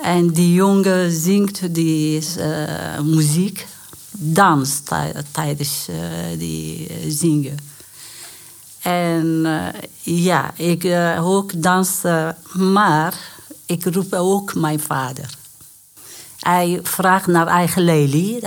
[0.02, 3.66] En die jongen zingt die eh, muziek,
[4.10, 7.56] dans tij- tijdens eh, die eh, zingen.
[8.82, 9.46] En
[10.02, 10.86] ja, ik
[11.20, 13.14] ook dansen, maar
[13.66, 15.30] ik roep ook mijn vader.
[16.38, 18.38] Hij vraagt naar eigen Lely,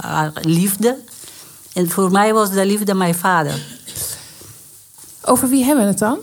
[0.00, 0.98] haar liefde.
[1.72, 3.62] En voor mij was de liefde mijn vader.
[5.24, 6.18] Over wie hebben we het dan?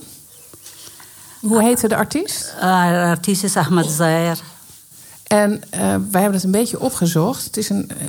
[1.40, 2.54] Hoe heette de artiest?
[2.60, 4.40] Haar artiest is Ahmed Zair.
[5.28, 7.44] En eh, wij hebben het een beetje opgezocht.
[7.44, 8.06] Het is een eh,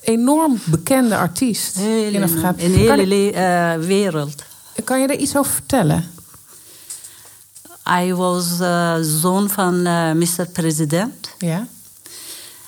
[0.00, 2.54] enorm bekende artiest in Afghanistan.
[2.58, 4.42] In de hele le- eh, wereld.
[4.84, 6.10] kan je er iets over vertellen?
[7.82, 10.46] Hij was eh, zoon van eh Mr.
[10.52, 11.30] President.
[11.38, 11.66] Ja.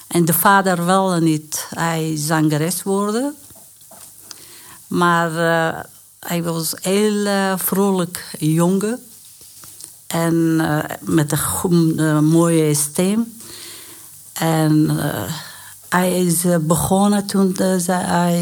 [0.09, 3.35] En de vader wilde niet hij zangeres worden.
[4.87, 5.81] Maar eh,
[6.21, 9.05] hij was heel eh, vrolijk jongen.
[10.13, 11.33] En eh, met
[11.63, 13.33] een eh, mooie stem.
[14.33, 15.33] En eh,
[15.89, 17.57] hij is begonnen toen
[17.87, 18.39] hij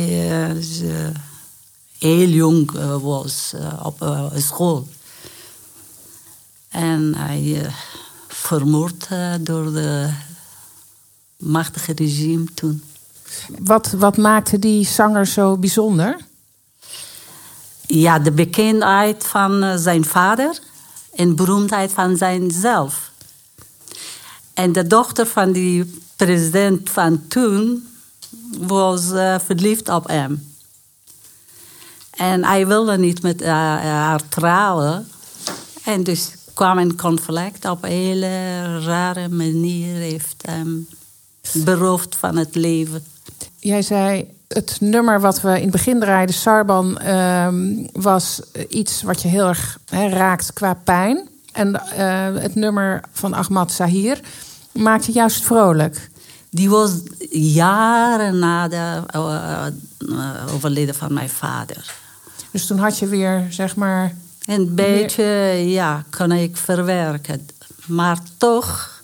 [1.98, 4.88] heel jong was op school.
[6.68, 7.70] En hij
[8.28, 9.08] vermoord
[9.40, 10.10] door de
[11.36, 12.82] machtige regime toen.
[13.58, 16.16] Wat, wat maakte die zanger zo bijzonder?
[17.86, 20.60] Ja, de bekendheid van zijn vader
[21.20, 23.10] en beroemdheid van zijnzelf.
[24.54, 27.88] En de dochter van die president van toen
[28.58, 30.52] was eh, verliefd op hem.
[32.10, 33.50] En hij wilde niet met eh,
[33.80, 35.08] haar trouwen.
[35.84, 39.94] En dus kwam een conflict op een hele rare manier.
[39.94, 40.88] Heeft hem
[41.52, 43.04] beroofd van het leven.
[43.58, 49.22] Jij zei, Het nummer wat we in het begin draaiden, Sarban, ehm, was iets wat
[49.22, 51.28] je heel erg hè, raakt qua pijn.
[51.52, 54.20] En eh, het nummer van Ahmad Zahir
[54.72, 56.10] maakt je juist vrolijk.
[56.50, 56.90] Die was
[57.30, 59.66] jaren na de eh,
[60.54, 61.94] overleden van mijn vader.
[62.50, 64.14] Dus toen had je weer, zeg maar.
[64.44, 65.24] Een beetje,
[65.66, 67.48] ja, kon ik verwerken.
[67.86, 69.02] Maar toch,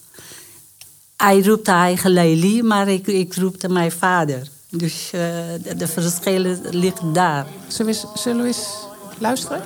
[1.17, 4.49] hij roepte eigen Leili, maar ik, ik roepte mijn vader.
[4.77, 5.21] Dus uh,
[5.63, 7.47] de, de verschillen liggen daar.
[7.67, 8.87] Zullen we eens
[9.19, 9.63] luisteren?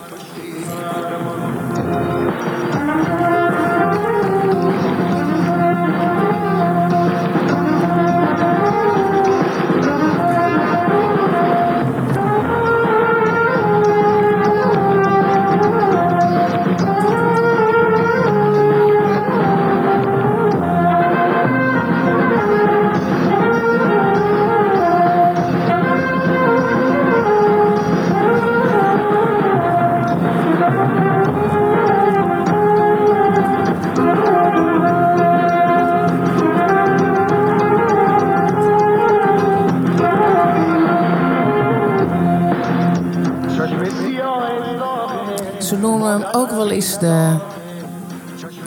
[46.81, 47.37] Eens de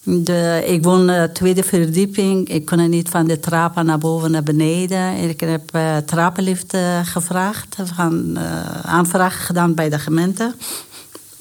[0.04, 2.49] De, ik woon uh, tweede verdieping.
[2.49, 5.16] Ik kon niet van de trappen naar boven naar beneden.
[5.16, 8.39] Ik heb uh, trappenlift gevraagd, van,
[8.84, 10.56] aanvraag gedaan bij de gemeente.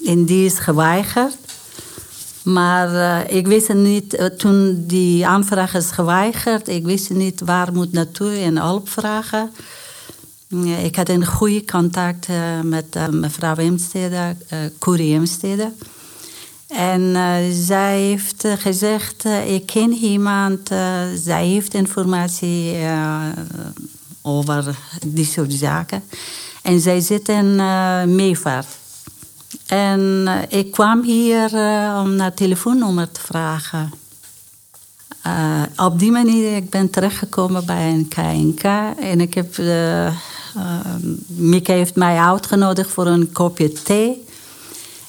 [0.05, 1.37] En die is geweigerd.
[2.43, 7.73] Maar uh, ik wist niet, uh, toen die aanvraag is geweigerd, ik wist niet waar
[7.73, 9.51] moet naartoe en hulp vragen.
[10.83, 12.27] Ik had een goede contact
[12.63, 14.35] met mevrouw Emstede,
[14.79, 15.71] Corrie Emstede.
[16.67, 17.15] En
[17.53, 20.67] zij heeft gezegd, ik ken iemand,
[21.15, 22.75] zij heeft informatie
[24.21, 26.03] over die soort zaken.
[26.61, 27.55] En zij zit in
[28.15, 28.80] Meevaart.
[29.65, 33.93] En uh, ik kwam hier uh, om naar telefoonnummer te vragen.
[35.27, 38.63] Uh, op die manier ik ben terechtgekomen bij een KNK.
[38.99, 39.57] En ik heb,
[41.25, 44.25] Mieke heeft mij uitgenodigd voor een kopje thee.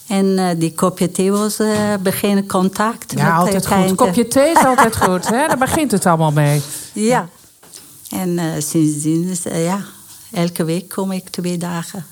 [0.06, 1.56] En die kopje thee was
[2.02, 3.12] begin contact.
[3.16, 3.88] Ja, met altijd KNK.
[3.88, 3.96] goed.
[3.96, 5.28] Kopje thee is altijd goed.
[5.28, 5.46] Hè?
[5.46, 6.62] Daar begint het allemaal mee.
[6.92, 7.28] Ja.
[8.10, 9.84] En sindsdien, ja,
[10.32, 12.06] elke week kom ik twee dagen.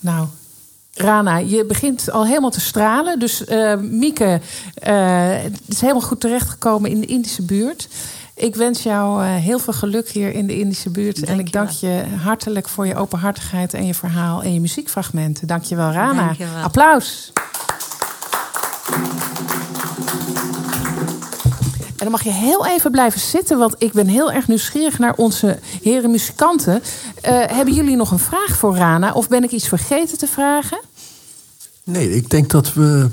[0.00, 0.26] Nou,
[0.94, 3.18] Rana, je begint al helemaal te stralen.
[3.18, 4.40] Dus uh, Mieke
[4.88, 7.88] uh, is helemaal goed terechtgekomen in de Indische buurt.
[8.34, 11.16] Ik wens jou uh, heel veel geluk hier in de Indische buurt.
[11.16, 11.90] Dank en ik je dank wel.
[11.90, 15.46] je hartelijk voor je openhartigheid en je verhaal en je muziekfragmenten.
[15.46, 16.24] Dank je wel, Rana.
[16.24, 16.62] Dank je wel.
[16.62, 17.32] Applaus.
[22.04, 25.14] En dan mag je heel even blijven zitten, want ik ben heel erg nieuwsgierig naar
[25.16, 26.82] onze heren muzikanten.
[26.82, 26.82] Uh,
[27.46, 29.12] hebben jullie nog een vraag voor Rana?
[29.12, 30.80] Of ben ik iets vergeten te vragen?
[31.84, 33.08] Nee, ik denk dat, we,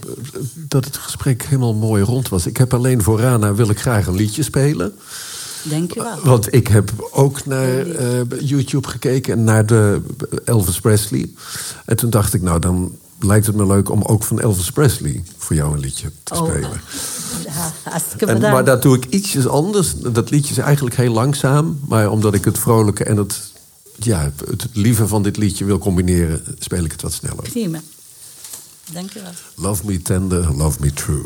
[0.55, 2.45] dat het gesprek helemaal mooi rond was.
[2.45, 4.93] Ik heb alleen voor Rana wil ik graag een liedje spelen.
[5.63, 6.19] Denk je wel.
[6.23, 10.01] Want ik heb ook naar uh, YouTube gekeken en naar de
[10.45, 11.29] Elvis Presley.
[11.85, 15.23] En toen dacht ik, nou dan lijkt het me leuk om ook van Elvis Presley
[15.37, 16.47] voor jou een liedje te Oh.
[16.49, 16.81] spelen.
[17.45, 17.73] Ja,
[18.27, 19.93] En, maar dat doe ik ietsjes anders.
[19.95, 21.79] Dat liedje is eigenlijk heel langzaam.
[21.87, 23.51] Maar omdat ik het vrolijke en het,
[23.97, 27.41] ja, het lieve van dit liedje wil combineren, speel ik het wat sneller.
[27.49, 27.79] Prima.
[28.91, 29.31] Dankjewel.
[29.55, 31.25] Love me tender, love me true.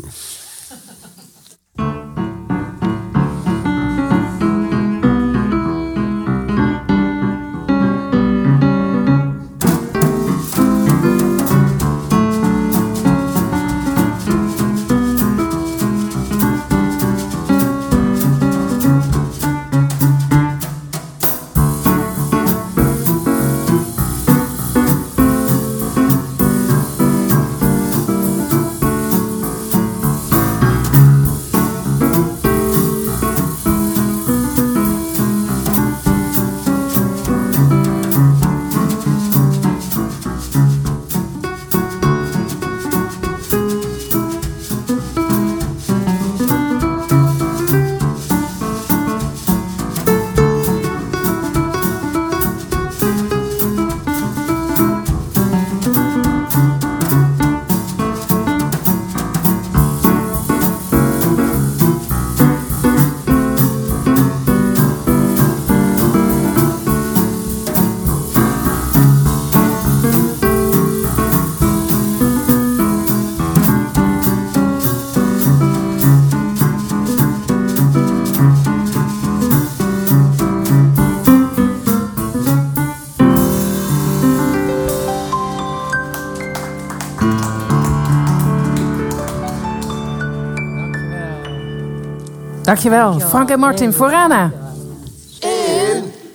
[92.66, 94.50] Dankjewel, Frank en Martin voor Rana.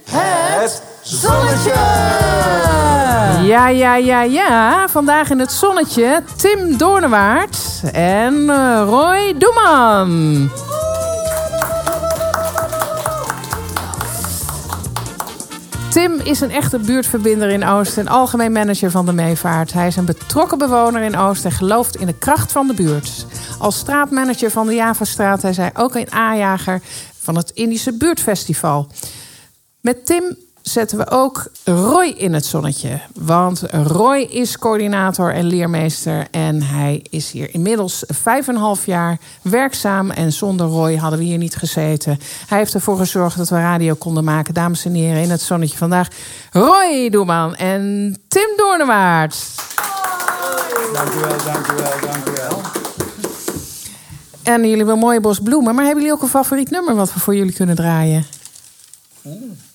[0.10, 1.74] Het zonnetje!
[3.44, 4.88] Ja, ja, ja, ja.
[4.88, 10.50] Vandaag in het zonnetje Tim Doornewaard en eh, Roy Doeman.
[15.90, 19.74] Tim is een echte buurtverbinder in Oost en algemeen manager van de Meevaart.
[19.74, 23.26] Hij is een betrokken bewoner in Oost en gelooft in de kracht van de buurt.
[23.62, 26.82] Als straatmanager van de Javastraat hij ook een aanjager
[27.20, 28.88] van het Indische Buurtfestival.
[29.82, 33.00] Met Tim zetten we ook Roy in het zonnetje.
[33.14, 36.28] Want Roy is coördinator en leermeester.
[36.32, 40.10] En hij is hier inmiddels vijf en half jaar werkzaam.
[40.12, 42.20] En zonder Roy hadden we hier niet gezeten.
[42.48, 44.54] Hij heeft ervoor gezorgd dat we radio konden maken.
[44.54, 46.08] Dames en heren, in het zonnetje vandaag
[46.52, 49.36] Roy Doeman en Tim Doornewaard.
[50.94, 52.62] Dank u wel, dank u wel, dank u wel.
[54.54, 55.76] En jullie hebben een mooie bos bloemen.
[55.76, 58.26] Maar hebben jullie ook een favoriet nummer wat we voor jullie kunnen draaien?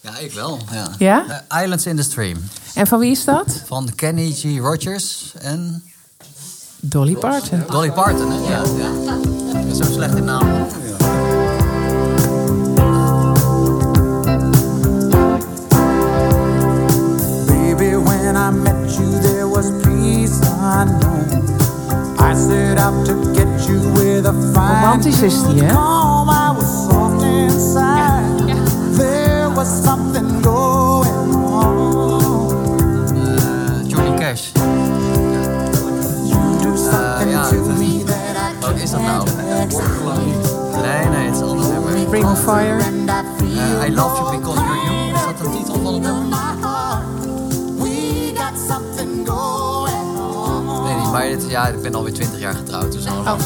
[0.01, 0.59] Ja, ik wel.
[0.73, 0.89] Ja.
[0.99, 1.45] Ja?
[1.49, 2.39] Eh, Islands in the Stream.
[2.75, 3.63] En van wie is dat?
[3.67, 4.59] Van Kenny G.
[4.59, 5.85] Rogers en
[6.81, 7.65] Dolly Parton.
[7.71, 8.31] Dolly Parton.
[8.31, 8.39] Hè?
[8.39, 8.63] Ja.
[8.79, 9.15] Ja.
[9.61, 10.67] Ik ben zo slecht in naam.
[17.47, 21.56] Baby, when I met you, there was peace unknown.
[24.97, 25.73] Romantisch is die, hè?
[25.73, 26.29] calm.
[26.29, 28.55] I was soft inside.
[28.97, 32.53] There was something going on.
[33.15, 34.53] Eh, Johnny Cash.
[36.25, 39.29] You do something ja, to me that I Wat is dat nou?
[40.83, 42.11] Nee, nee, het is een ander nummer.
[42.11, 42.79] Ring of Fire.
[42.79, 45.15] Eh, I Love You Because You're You.
[45.15, 46.56] Is dat de titel van het nummer?
[51.17, 52.93] Maar het, ja, ik ben alweer 20 jaar getrouwd.
[52.93, 53.25] Dus al Oh.
[53.25, 53.43] lang.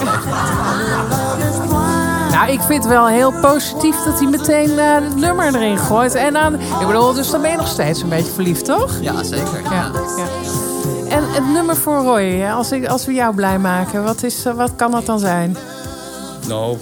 [2.30, 6.14] Nou, ik vind het wel heel positief dat hij meteen eh, het nummer erin gooit.
[6.14, 9.00] En dan, ik bedoel, dus dan ben je nog steeds een beetje verliefd, toch?
[9.00, 9.62] Ja, zeker.
[9.62, 9.90] Ja.
[10.16, 10.26] ja.
[11.08, 14.44] En het nummer voor Roy, hè, als, ik, als we jou blij maken, wat, is,
[14.56, 15.56] wat kan dat dan zijn?
[16.48, 16.76] Nou,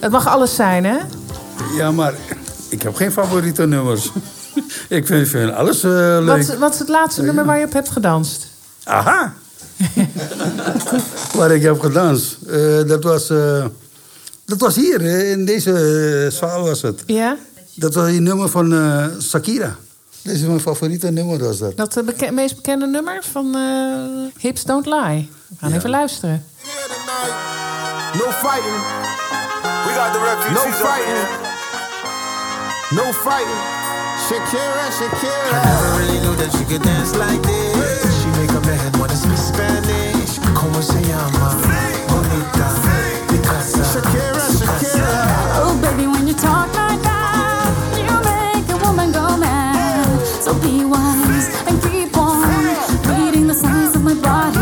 [0.00, 0.96] Het mag alles zijn, hè?
[1.76, 2.14] ja, maar
[2.68, 4.10] ik heb geen favoriete nummers.
[4.88, 6.46] ik vind, vind alles eh, leuk.
[6.46, 8.46] Wat, wat is het laatste nummer waar je op hebt gedanst?
[8.84, 9.32] Aha!
[11.36, 12.36] Waar ik heb gedanst.
[12.48, 13.64] Eh, dat, was, eh,
[14.46, 17.02] dat was hier, eh, in deze zaal was het.
[17.06, 17.36] Ja?
[17.74, 19.76] Dat was een nummer van eh, Shakira.
[20.22, 21.76] Dat is mijn favoriete nummer, was dat.
[21.76, 25.30] Dat het beke- meest bekende nummer van eh, Hips Don't Lie.
[25.48, 26.44] We gaan even luisteren.
[28.14, 28.80] No fighting.
[29.86, 30.64] We got the refugees.
[30.64, 31.26] No fighting.
[32.90, 33.60] No fighting.
[34.26, 35.60] Shakira, Shakira.
[35.60, 38.12] I never really knew that she could dance like this.
[38.20, 39.71] She make a man wanna speak Spanish.
[40.62, 41.56] Como se llama?
[42.08, 42.68] Bonita.
[43.28, 43.82] Picasa.
[43.82, 45.10] Shakira, Shakira.
[45.58, 47.66] Oh, baby, when you talk like that,
[47.98, 50.06] you make a woman go mad.
[50.40, 52.46] So be wise and keep on
[53.10, 54.60] reading the signs of my body.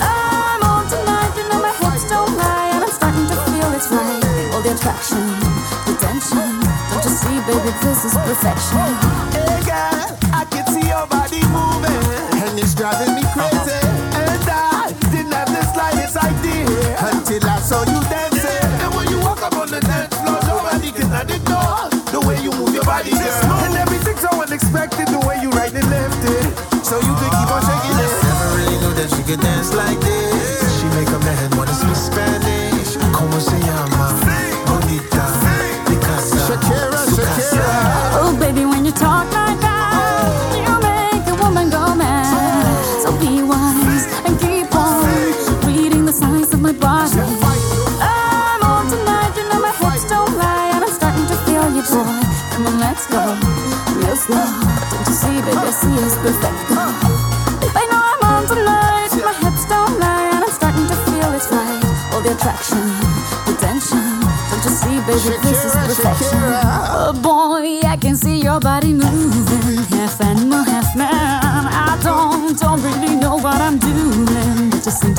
[0.00, 3.90] I'm on tonight, you know my hips don't lie, and I'm starting to feel it's
[3.92, 4.54] right.
[4.54, 5.20] All the attraction,
[5.84, 6.48] the tension.
[6.88, 8.88] Don't you see, baby, this is perfection.
[9.36, 13.09] Hey girl, I can see your body moving, and it's driving
[29.30, 30.29] could dance like this.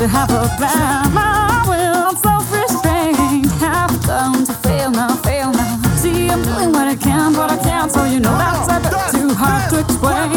[0.02, 1.14] To have a plan.
[1.14, 5.80] My will, I'm self-restraint, have come to fail now, fail now.
[5.94, 9.20] See, I'm doing what I can, but I can't, so you know that's a bit
[9.20, 10.32] too hard to explain.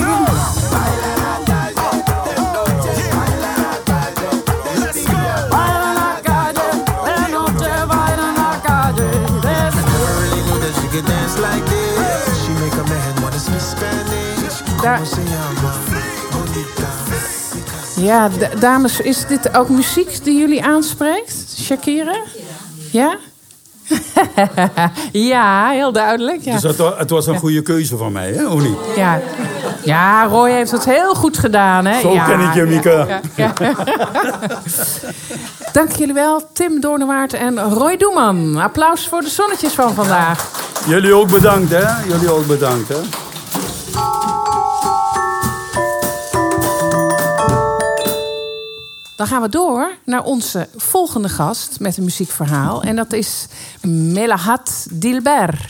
[14.85, 15.54] Baila
[18.05, 18.29] Ja,
[18.59, 21.35] dames, is dit ook muziek die jullie aanspreekt?
[21.59, 22.15] Shakira?
[22.91, 23.17] Ja?
[25.11, 26.41] ja, heel duidelijk.
[26.41, 26.53] Ja.
[26.53, 28.47] Dus het, het was een goede keuze van mij, hè?
[28.47, 28.77] Of niet?
[28.95, 29.21] Ja.
[29.83, 31.85] ja, Roy heeft het heel goed gedaan.
[31.85, 32.01] Hè?
[32.01, 33.19] Zo ja, ken ik je, Mieke.
[35.73, 38.57] Dank jullie wel, Tim Doornewaard en Roy Doeman.
[38.57, 40.49] Applaus voor de zonnetjes van vandaag.
[40.87, 42.03] Jullie ook bedankt, hè?
[42.07, 42.99] Jullie ook bedankt, hè?
[49.25, 52.81] Dan gaan we door naar onze volgende gast met een muziekverhaal.
[52.83, 53.47] En dat is
[53.81, 55.69] Melahat Dilber.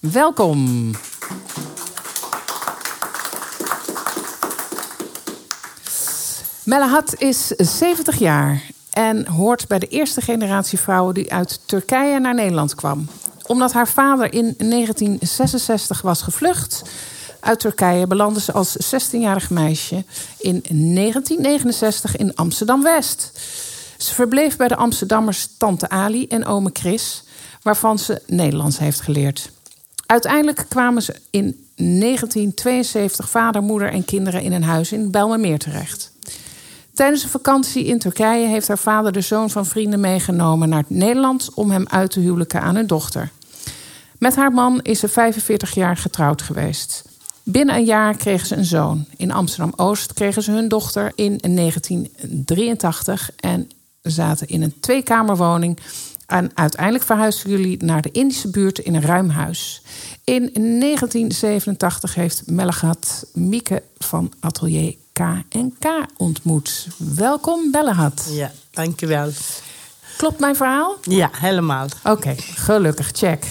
[0.00, 0.90] Welkom.
[6.62, 12.34] Melahat is 70 jaar en hoort bij de eerste generatie vrouwen die uit Turkije naar
[12.34, 13.08] Nederland kwam.
[13.46, 16.82] Omdat haar vader in 1966 was gevlucht
[17.40, 20.04] uit Turkije, belandde ze als 16-jarig meisje
[20.38, 23.40] in 1969 in Amsterdam-West.
[23.98, 27.24] Ze verbleef bij de Amsterdammers Tante Ali en ome Chris,
[27.62, 29.50] waarvan ze Nederlands heeft geleerd.
[30.06, 36.12] Uiteindelijk kwamen ze in 1972 vader, moeder en kinderen in een huis in Bijlmermeer terecht.
[36.94, 41.50] Tijdens een vakantie in Turkije heeft haar vader de zoon van vrienden meegenomen naar Nederland
[41.54, 43.30] om hem uit te huwelijken aan hun dochter.
[44.18, 47.04] Met haar man is ze 45 jaar getrouwd geweest.
[47.50, 49.06] Binnen een jaar kregen ze een zoon.
[49.16, 53.70] In Amsterdam Oost kregen ze hun dochter in 1983 en
[54.02, 55.78] zaten in een tweekamerwoning.
[56.26, 59.82] En uiteindelijk verhuisden jullie naar de Indische buurt in een ruim huis.
[60.24, 66.88] In 1987 heeft Mellegat Mieke van Atelier K&K ontmoet.
[67.14, 68.28] Welkom, Bellehat.
[68.30, 69.30] Ja, dankjewel.
[70.18, 70.96] Klopt mijn verhaal?
[71.02, 71.86] Ja, helemaal.
[72.04, 73.44] Oké, gelukkig, check.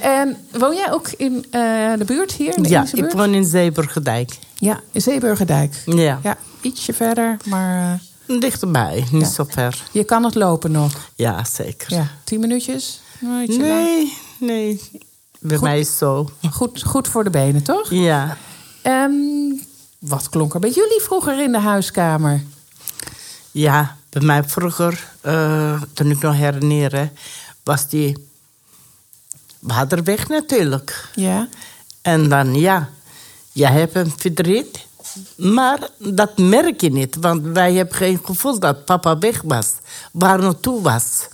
[0.00, 1.60] En woon jij ook in eh,
[1.98, 2.56] de buurt hier?
[2.56, 4.38] In de Ja, ik woon in Zeeburgerdijk.
[4.54, 5.82] Ja, in Zeeburgerdijk.
[5.84, 6.20] Ja.
[6.22, 9.82] Ja, ietsje verder, maar eh, Dichterbij, niet zo ver.
[9.92, 10.92] je kan het lopen nog.
[11.14, 11.94] Ja, zeker.
[11.94, 13.00] Ja, tien minuutjes?
[13.20, 13.46] Lang.
[13.48, 14.80] Nee, nee.
[15.40, 15.66] Bij Goed.
[15.66, 16.28] mij is zo.
[16.50, 17.90] Goed, goed voor de benen, toch?
[17.90, 18.36] Ja.
[18.82, 19.12] Ehm,
[19.98, 22.42] wat klonk er bij jullie vroeger in de huiskamer?
[23.50, 27.10] Ja, bij mij vroeger, eh, toen ik nog herinner,
[27.62, 28.28] was die
[29.58, 31.08] waterweg natuurlijk.
[31.14, 31.48] Ja.
[32.02, 32.88] En dan, ja,
[33.52, 34.88] je hebt een verdriet.
[35.36, 39.72] Maar dat merk je niet, want wij hebben geen gevoel dat papa weg was.
[40.12, 41.28] Waar naartoe was.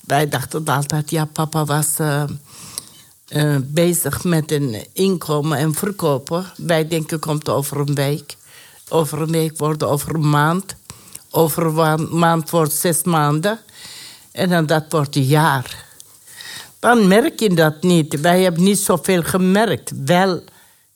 [0.00, 2.22] Wij dachten altijd, ja, papa was eh,
[3.28, 6.52] eh, bezig met een inkomen en verkopen.
[6.56, 8.36] Wij denken, komt over een week.
[8.88, 10.74] Over een week wordt over een maand.
[11.30, 11.72] Over
[12.16, 13.58] maand wordt zes maanden.
[14.32, 15.84] En dan dat wordt een jaar.
[16.78, 18.20] Dan merk je dat niet.
[18.20, 19.92] Wij hebben niet zoveel gemerkt.
[20.04, 20.42] Wel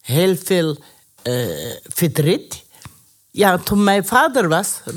[0.01, 0.77] heel veel
[1.23, 1.47] eh,
[1.83, 2.63] verdriet.
[3.31, 4.95] Ja, toen mijn vader was, eh,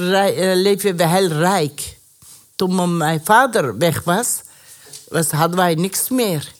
[0.56, 1.98] leefden we heel rijk.
[2.56, 4.42] Toen mijn vader weg was,
[5.08, 6.52] was hadden wij niks meer.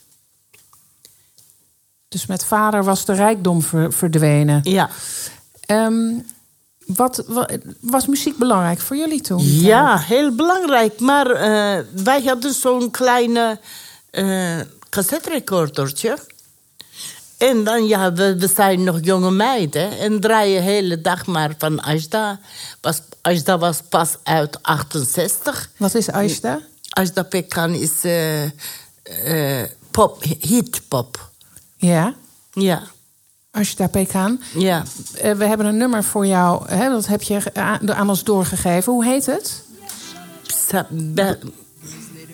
[2.08, 4.60] Dus met vader was de rijkdom ver- verdwenen.
[4.64, 4.90] Ja.
[5.66, 6.20] Ehm,
[6.88, 9.44] wat, wa- was muziek belangrijk voor jullie toen?
[9.44, 11.00] Ja, heel belangrijk.
[11.00, 13.60] Maar eh, wij hadden zo'n kleine
[14.10, 14.60] eh
[14.90, 16.18] cassette recordertje.
[17.38, 19.98] En dan, ja, we, we zijn nog jonge meiden.
[19.98, 22.40] En draaien de hele dag maar van Ajda.
[22.82, 25.70] Was, Ajda was pas uit 68.
[25.78, 26.60] Wat is Ajda?
[26.90, 28.44] Ajda Pekkan is eh,
[29.62, 31.30] eh, pop, hitpop.
[31.76, 32.14] Ja.
[32.52, 32.84] Ja.
[33.58, 34.42] Ashita Pekan.
[34.54, 34.84] Ja.
[35.22, 36.70] Eh, we hebben een nummer voor jou.
[36.70, 38.94] Hè, dat heb je aan, aan ons doorgegeven.
[38.94, 39.64] Hoe heet het?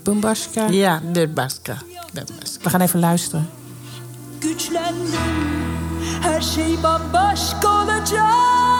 [0.03, 0.67] Bumbaska.
[0.67, 1.77] ja, Berbaska.
[2.61, 3.49] We gaan even luisteren.
[4.43, 5.19] güçlendim
[6.21, 8.72] Her şey bambaşka olacak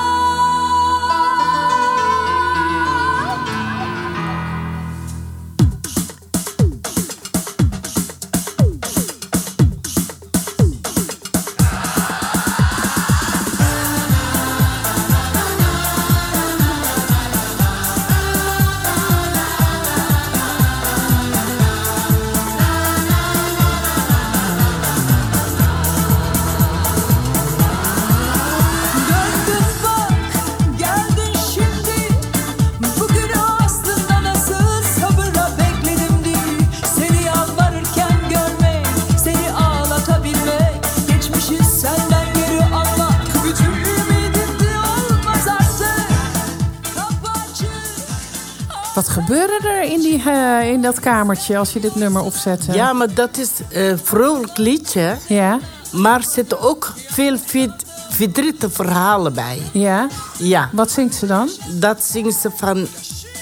[50.26, 52.71] in, eh, in dat kamertje als je dit nummer opzette?
[52.74, 55.17] Ja, maar dat is een vrolijk liedje.
[55.28, 55.59] Ja.
[55.91, 59.61] Maar er zitten ook veel vid- verdrietige verhalen bij.
[59.71, 60.07] Ja?
[60.38, 60.69] Ja.
[60.71, 61.49] Wat zingt ze dan?
[61.69, 62.88] Dat zingt ze van...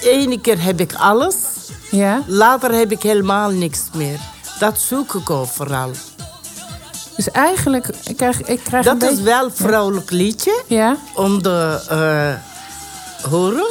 [0.02, 1.34] ene keer heb ik alles.
[1.90, 2.22] Ja.
[2.26, 4.18] Later heb ik helemaal niks meer.
[4.58, 5.90] Dat zoek ik overal.
[7.16, 9.22] Dus eigenlijk ik krijg ik krijg Dat is beetje...
[9.24, 10.62] wel een vrolijk liedje.
[10.66, 10.96] Ja.
[11.14, 13.66] Om te eh, horen.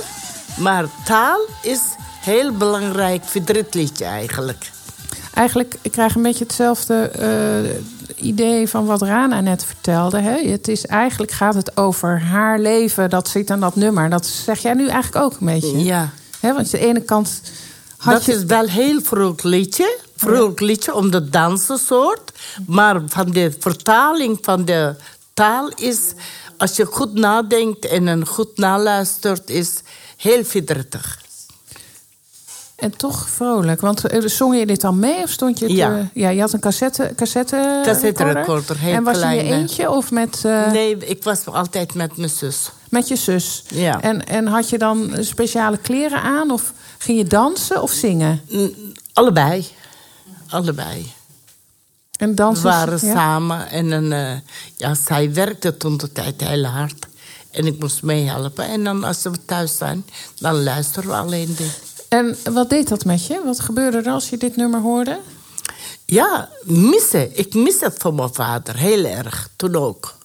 [0.58, 1.80] Maar taal is
[2.22, 4.72] heel belangrijk verdrietliedje eigenlijk.
[5.34, 10.20] Eigenlijk ik krijg een beetje hetzelfde eh, idee van wat Rana net vertelde.
[10.20, 10.50] Hè?
[10.52, 13.10] Het is eigenlijk gaat het over haar leven.
[13.10, 14.10] Dat zit aan dat nummer.
[14.10, 15.84] Dat zeg jij nu eigenlijk ook een beetje.
[15.84, 16.10] Ja.
[16.40, 16.54] Hè?
[16.54, 17.42] Want aan de ene kant
[17.98, 19.98] had dat je is wel heel vrolijk liedje.
[20.16, 22.32] Vrolijk liedje om de dansensoort.
[22.68, 24.96] Maar van de vertaling van de
[25.34, 26.00] taal is...
[26.58, 29.50] als je goed nadenkt en een goed naluistert...
[29.50, 29.82] is
[30.18, 31.21] heel verdrietig.
[32.82, 33.82] En toch vrolijk.
[33.82, 35.66] Want eh, zong je dit dan mee of stond je...
[35.68, 36.10] te- Ja.
[36.14, 38.78] ja, je had een cassette, cassette, Cassette recorder.
[38.78, 42.70] heel En was je eentje of met, eh, Nee, ik was altijd met mijn zus.
[42.90, 43.64] met je zus?
[43.68, 44.02] Ja.
[44.02, 46.52] En, en had je dan speciale kleren aan?
[46.52, 48.42] Of ging je dansen of zingen?
[49.14, 49.68] Allebei.
[50.50, 51.12] Allebei.
[52.18, 52.64] En We dansen?
[52.64, 53.14] waren ja?
[53.14, 54.40] samen en een, eh,
[54.76, 57.06] ja, zij werkte toen de tijd heel hard.
[57.52, 58.66] En ik moest meehelpen.
[58.66, 60.06] En dan als we thuis zijn,
[60.40, 61.80] dan luisteren we alleen dit.
[62.12, 63.42] En wat deed dat met je?
[63.46, 65.20] Wat gebeurde er als je dit nummer hoorde?
[66.06, 67.38] Ja, missen.
[67.38, 69.50] Ik mis het van mijn vader heel erg.
[69.56, 70.16] Toen ook.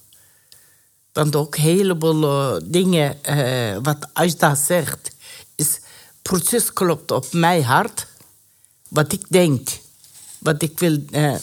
[1.13, 5.11] Want ook een heleboel eh, dingen, eh, wat Ajda zegt,
[5.55, 5.81] is
[6.23, 8.07] precies klopt op mijn hart.
[8.89, 9.69] Wat ik denk.
[10.39, 11.35] Wat ik wil eh,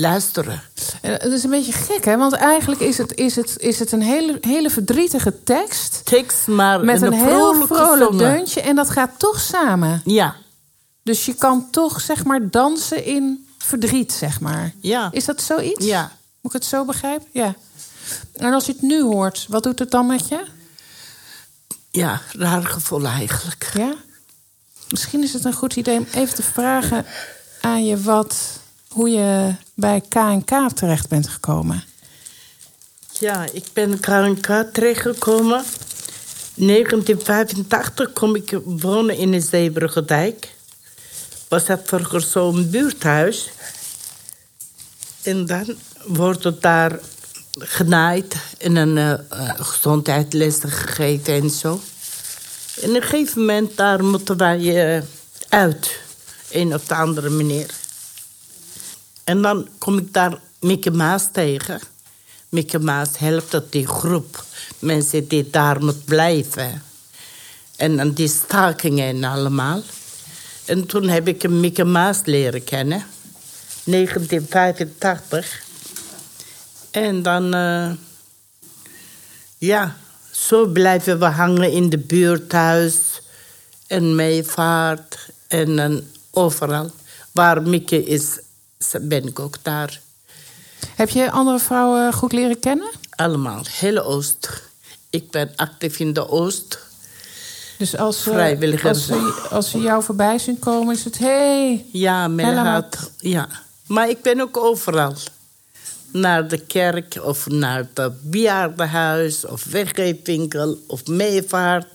[0.00, 0.62] luisteren.
[1.02, 2.16] Eh, Het is een beetje gek, hè?
[2.16, 6.00] Want eigenlijk is het, is het, is het een hele, hele verdrietige tekst.
[6.04, 8.18] Tekst, maar Met een een heel vrolijk zongen.
[8.18, 8.60] deuntje.
[8.60, 10.00] En dat gaat toch samen.
[10.04, 10.34] Ja.
[11.02, 14.72] Dus je kan toch, zeg maar, dansen in verdriet, zeg maar.
[14.80, 15.08] Ja.
[15.12, 15.84] Is dat zoiets?
[15.84, 16.02] Ja.
[16.40, 17.28] Moet ik het zo begrijpen?
[17.32, 17.54] Ja.
[18.32, 20.44] En als je het nu hoort, wat doet het dan met je?
[21.90, 23.70] Ja, raar gevoel eigenlijk.
[23.74, 23.94] Ja?
[24.88, 27.06] Misschien is het een goed idee om even te vragen
[27.60, 28.36] aan je wat,
[28.96, 31.84] hoe je bij KNK terecht bent gekomen.
[33.12, 35.64] Ja, ik ben KNK terechtgekomen.
[36.54, 40.54] 1985 kom ik wonen in de Zeebruggendijk.
[41.48, 43.50] Was dat vroeger zo'n buurthuis.
[45.22, 45.76] En dan
[46.06, 46.98] wordt het daar
[47.58, 51.80] genaaid en een eh, gezondheidslessen gegeven en zo.
[52.80, 55.02] En op een gegeven moment daar moeten wij eh,
[55.48, 56.00] uit.
[56.50, 57.84] Een of de andere manier.
[59.26, 61.80] En dan kom ik daar Mickey Maas tegen.
[62.48, 64.44] Mickey Maas helpt dat die groep
[64.78, 66.82] mensen die daar moet blijven.
[67.76, 69.82] En dan die stakingen en allemaal.
[70.64, 73.06] En toen heb ik een Maas leren kennen.
[73.84, 75.62] 1985.
[76.90, 77.54] En dan...
[77.54, 77.90] eh,
[79.58, 79.96] ja,
[80.30, 82.96] zo blijven we hangen in de buurthuis.
[83.86, 85.28] En meevaart.
[85.48, 86.90] En dan overal.
[87.32, 88.38] Waar Mickey is,
[89.00, 90.00] ben ik ook daar.
[90.94, 92.90] Heb je andere vrouwen goed leren kennen?
[93.10, 94.62] Allemaal, hele Oost.
[95.10, 96.78] Ik ben actief in de Oost.
[97.78, 98.30] Dus als, ze-
[98.88, 101.18] als, ze, als ze jou voorbij zien komen, is het...
[101.18, 103.10] Hey, Ja, men had...
[103.18, 103.48] Ja.
[103.86, 105.14] Maar ik ben ook overal.
[106.10, 111.86] Naar de kerk of naar het bejaardenhuis of weggeefwinkel of meevaart.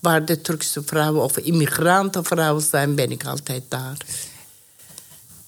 [0.00, 3.96] Waar de Turkse vrouwen of immigrantenvrouwen zijn, ben ik altijd daar.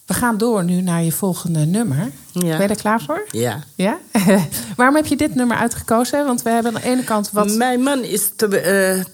[0.09, 2.11] We gaan door nu naar je volgende nummer.
[2.33, 3.27] Ben je er klaar voor?
[3.31, 3.65] Ja.
[3.75, 3.99] Ja?
[4.77, 6.25] Waarom heb je dit nummer uitgekozen?
[6.27, 7.51] Want we hebben aan de ene kant wat...
[7.51, 9.05] Mijn man is te, eh,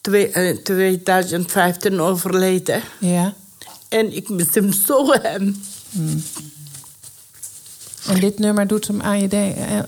[0.00, 2.82] twee- eh, 2015 overleden.
[2.98, 3.34] Ja.
[3.88, 5.62] En ik mis hem zo hem.
[5.90, 6.22] Hmm.
[8.08, 9.78] En dit nummer doet, hem aan je de- eh,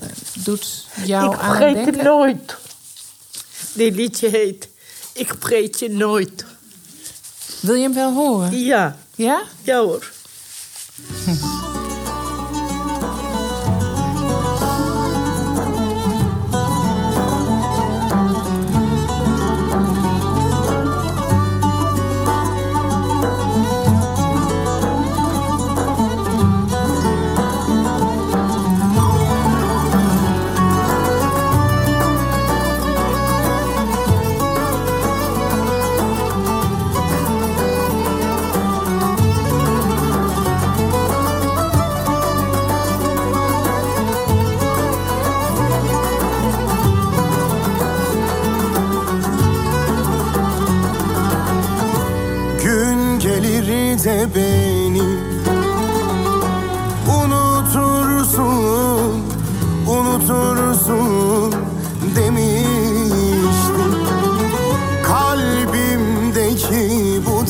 [0.43, 2.03] doet jou ik aan hem vergeet je denken?
[2.03, 2.55] nooit.
[3.73, 4.67] Dit liedje heet
[5.13, 6.45] Ik vergeet je nooit.
[7.59, 8.57] Wil je hem wel horen?
[8.59, 8.97] Ja.
[9.15, 9.41] Ja?
[9.63, 10.11] Ja hoor.
[10.97, 11.71] 哼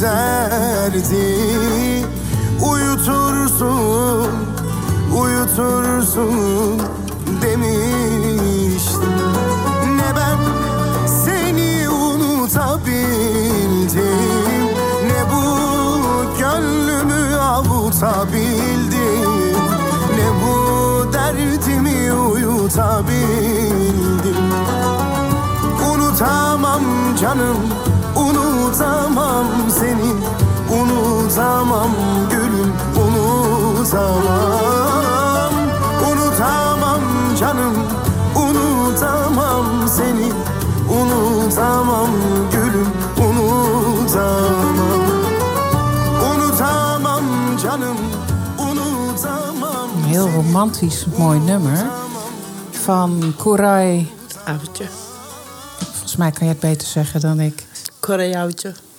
[0.06, 1.26] Derdi.
[2.72, 4.32] Uyutursun,
[5.20, 6.82] uyutursun
[7.41, 9.20] demiştim.
[9.97, 10.38] Ne ben
[11.08, 12.95] seni unutabildim
[15.08, 15.43] Ne bu
[16.39, 18.76] gönlümü avutabildim
[20.18, 20.53] Ne bu
[21.14, 23.26] derdimi uyutabildim.
[25.93, 26.82] Unutamam
[27.22, 27.58] canım,
[28.76, 30.11] unutamam seni
[30.69, 31.91] Unutamam
[32.30, 34.34] gülüm, unutamam
[36.11, 37.01] Unutamam
[37.39, 37.76] canım,
[38.36, 40.32] unutamam seni
[40.89, 42.09] Unutamam
[42.51, 44.78] gülüm, unutamam
[46.32, 47.23] Unutamam
[47.63, 47.97] canım,
[48.59, 51.86] unutamam Een heel romantisch mooi nummer.
[52.86, 54.07] Van Koray.
[54.45, 54.88] Oudje.
[55.91, 57.63] Volgens mij kan je het beter zeggen dan ik.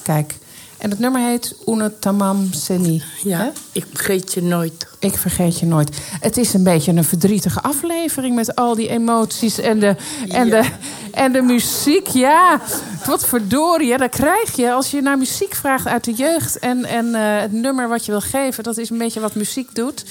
[0.03, 0.35] Kijk.
[0.79, 3.03] En het nummer heet Une Tamam Seni.
[3.23, 4.87] Ja, ik vergeet je nooit.
[4.99, 5.99] Ik vergeet je nooit.
[6.21, 9.97] Het is een beetje een verdrietige aflevering met al die emoties en de,
[10.29, 10.71] en de,
[11.13, 12.07] en de muziek.
[12.07, 12.61] Ja,
[13.07, 13.97] wat verdorie.
[13.97, 16.59] Dat krijg je als je naar muziek vraagt uit de jeugd.
[16.59, 19.75] En, en eh, het nummer wat je wil geven, dat is een beetje wat muziek
[19.75, 20.05] doet.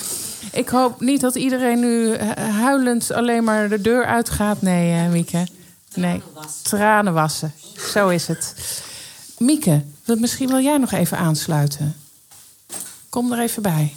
[0.52, 4.62] Ik hoop niet dat iedereen nu huilend alleen maar de deur uitgaat.
[4.62, 5.46] Nee, Mieke.
[5.96, 6.22] Nee,
[6.62, 7.54] tranen wassen.
[7.94, 8.54] Zo is het.
[9.38, 11.96] Mieke, wil- misschien wil jij nog even aansluiten.
[13.10, 13.96] Kom er even bij.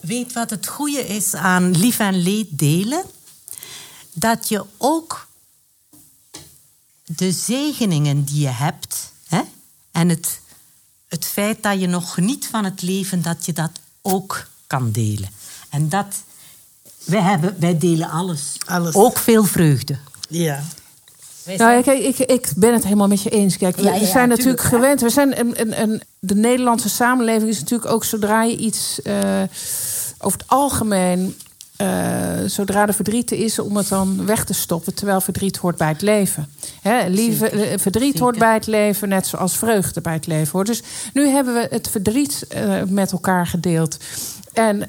[0.00, 3.04] Weet wat het goede is aan lief en leed delen?
[4.12, 5.26] Dat je ook
[7.04, 9.40] de zegeningen die je hebt hè,
[9.92, 10.40] en het,
[11.08, 13.70] het feit dat je nog geniet van het leven, dat je dat
[14.02, 15.28] ook kan delen.
[15.70, 16.22] En dat,
[17.04, 18.42] wij, hebben, wij delen alles.
[18.66, 18.94] Alles.
[18.94, 19.98] Ook veel vreugde.
[20.28, 20.64] Ja.
[21.46, 23.56] Nou, ja, kijk, ik, ik ben het helemaal met je eens.
[23.56, 25.00] Kijk, we Ja, ja, we zijn natuurlijk gewend.
[25.00, 29.42] We zijn een, een, een, de Nederlandse samenleving is natuurlijk ook zodra je iets eh,
[30.18, 31.36] over het algemeen.
[31.76, 31.88] eh,
[32.46, 34.94] zodra er verdriet is, om het dan weg te stoppen.
[34.94, 36.48] Terwijl verdriet hoort bij het leven.
[36.80, 40.66] Hè, lieve, eh, verdriet hoort bij het leven, net zoals vreugde bij het leven hoort.
[40.66, 40.82] Dus
[41.12, 42.46] nu hebben we het verdriet
[42.88, 43.96] met elkaar gedeeld.
[44.52, 44.88] En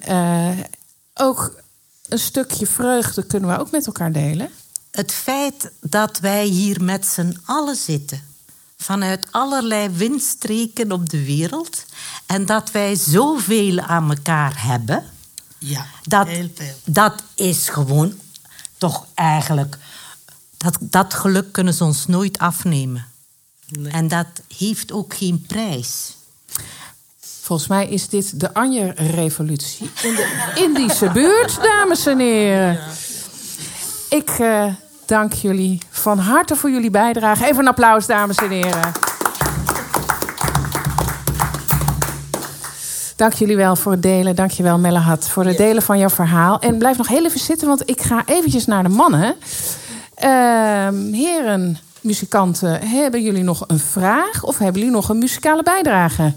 [1.14, 1.64] ook
[2.10, 4.49] een stukje vreugde kunnen we ook met elkaar delen.
[4.96, 8.22] Het feit dat wij hier met z'n allen zitten,
[8.78, 11.86] vanuit allerlei windstreken op de wereld,
[12.26, 15.04] en dat wij zoveel aan elkaar hebben,
[15.58, 16.74] Ja, dat, heel veel.
[16.86, 18.14] dat is gewoon
[18.78, 19.78] toch eigenlijk.
[20.58, 23.08] Dat, dat geluk kunnen ze ons nooit afnemen.
[23.84, 24.28] En dat
[24.58, 26.14] heeft ook geen prijs.
[27.41, 32.80] Volgens mij is dit de Anje-revolutie in de Indische buurt, dames en heren.
[34.10, 34.74] Ik eh,
[35.06, 37.45] dank jullie van harte voor jullie bijdrage.
[37.45, 38.91] Even een applaus, dames en heren.
[43.16, 44.36] Dank jullie wel voor het delen.
[44.36, 46.60] Dank je wel, Mellehat, voor het delen van jouw verhaal.
[46.60, 49.36] En blijf nog heel even zitten, want ik ga eventjes naar de mannen.
[50.16, 54.43] Ehm, heren, muzikanten, hebben jullie nog een vraag?
[54.43, 56.34] Of hebben jullie nog een muzikale bijdrage?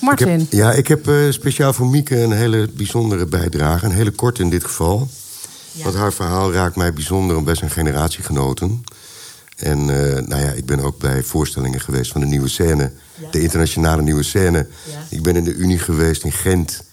[0.00, 0.28] Martin.
[0.28, 3.84] Ik heb, ja, ik heb eh, speciaal voor Mieke een hele bijzondere bijdrage.
[3.84, 5.08] Een hele kort in dit geval.
[5.82, 8.84] Want haar verhaal raakt mij bijzonder bij zijn generatiegenoten.
[9.56, 12.92] En eh, nou ja, ik ben ook bij voorstellingen geweest van de nieuwe scène.
[13.30, 14.66] De internationale nieuwe scène.
[15.10, 16.84] Ik ben in de Unie geweest in Gent.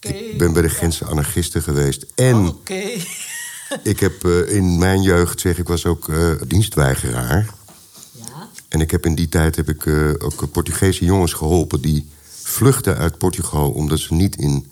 [0.00, 2.06] Ik ben bij de Gentse anarchisten geweest.
[2.14, 2.82] En Oké.
[3.82, 7.54] ik heb eh, in mijn jeugd, zeg ik, was ook eh, dienstweigeraar.
[8.68, 9.86] En ik heb in die tijd heb ik
[10.18, 12.08] ook Portugese jongens geholpen die
[12.42, 14.70] vluchtten uit Portugal omdat ze niet in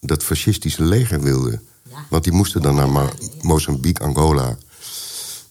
[0.00, 1.62] dat fascistische leger wilden.
[2.08, 3.10] Want die moesten dan naar Ma-
[3.42, 4.56] Mozambique, Angola.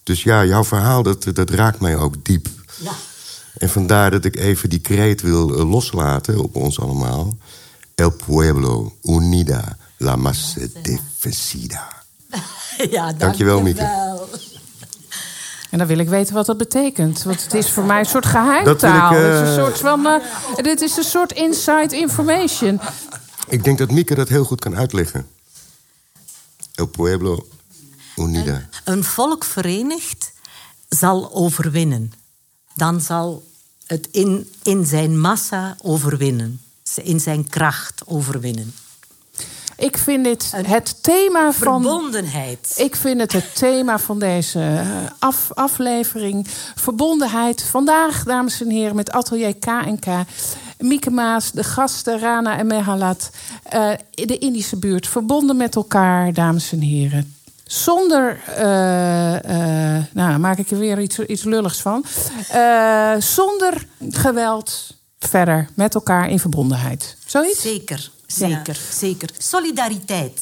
[0.04, 2.48] Dus ja, jouw verhaal, dat, dat raakt mij ook diep.
[3.58, 7.38] En vandaar dat ik even die kreet wil eh, loslaten op ons allemaal.
[7.96, 11.88] El pueblo unida, la massa defensida.
[12.90, 13.80] Ja, Dankjewel, Mieke.
[13.80, 14.30] dankjewel.
[15.70, 17.24] En dan wil ik weten wat dat betekent.
[17.24, 18.64] Want het is voor mij een soort geheimtaal.
[18.66, 20.06] Dat wil ik, Het is een eh, soort van.
[20.06, 22.80] eh, dit is een soort inside information.
[23.48, 25.28] Ik denk dat Mieke dat heel goed kan uitleggen.
[26.76, 27.48] El pueblo
[28.16, 28.70] unida.
[28.84, 30.34] Een volk verenigd
[30.90, 32.12] zal overwinnen.
[32.76, 33.44] Dan zal
[33.86, 36.62] het in, in zijn massa overwinnen.
[37.04, 38.74] In zijn kracht overwinnen.
[39.78, 41.82] Ik vind dit het thema van.
[41.82, 42.74] Verbondenheid.
[42.78, 44.88] Ik vind het het thema van deze eh,
[45.20, 46.48] af, aflevering.
[46.76, 47.64] Verbondenheid.
[47.64, 50.08] Vandaag, dames en heren, met Atelier K&K.
[50.84, 53.30] Mieke Maas, de gasten Rana en Mehalat.
[53.64, 55.08] eh, de Indische buurt.
[55.08, 57.36] Verbonden met elkaar, dames en heren.
[57.64, 62.06] Zonder, eh, eh, nou maak ik er weer iets, iets lulligs van.
[62.50, 67.18] Eh, zonder geweld verder met elkaar in verbondenheid.
[67.26, 67.62] Zoiets?
[67.62, 69.30] Zeker, zeker, zeker.
[69.38, 70.42] Solidariteit.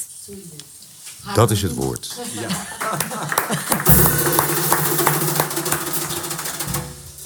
[1.35, 2.15] Dat is het woord.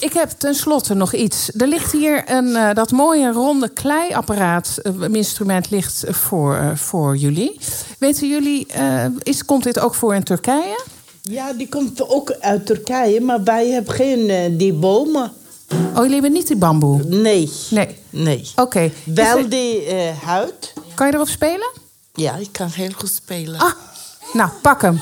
[0.06, 1.50] Ik heb tenslotte nog iets.
[1.58, 4.78] Er ligt hier een, eh, dat mooie ronde kleiapparaat.
[4.84, 7.60] eh, instrument ligt voor, eh, voor jullie.
[8.00, 8.68] Weten jullie,
[9.24, 10.80] is, komt dit ook voor in Turkije?
[11.22, 15.32] Ja, die komt ook uit Turkije, maar wij hebben geen die bomen.
[15.72, 17.04] Oh, jullie hebben niet die bamboe?
[17.04, 17.52] Nee.
[17.70, 17.98] Nee.
[18.10, 18.48] Nee.
[18.56, 18.92] Oké.
[19.06, 19.90] Wel er- die
[20.24, 20.74] huid.
[20.94, 21.72] Kan je erop spelen?
[22.14, 23.60] Ja, ik kan heel goed spelen.
[23.60, 23.72] Ah,
[24.34, 25.00] nou, pak hem.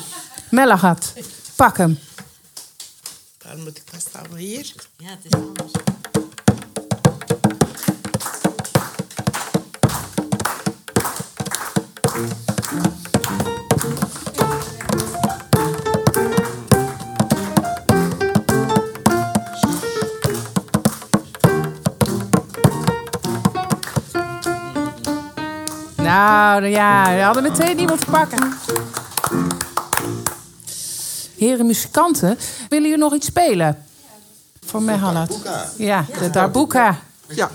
[0.50, 1.14] Mellagat,
[1.56, 2.00] pak hem.
[3.54, 4.74] Dan moet ik vasthouden hier.
[4.98, 5.72] Ja, het is anders.
[25.96, 28.54] Nou, ja, we hadden meteen iemand te pakken.
[31.44, 32.38] Heren muzikanten,
[32.70, 33.86] willen jullie nog iets spelen?
[34.66, 35.40] Voor Mehalat.
[35.78, 37.00] Ja, de Darbuka.
[37.28, 37.52] Ja.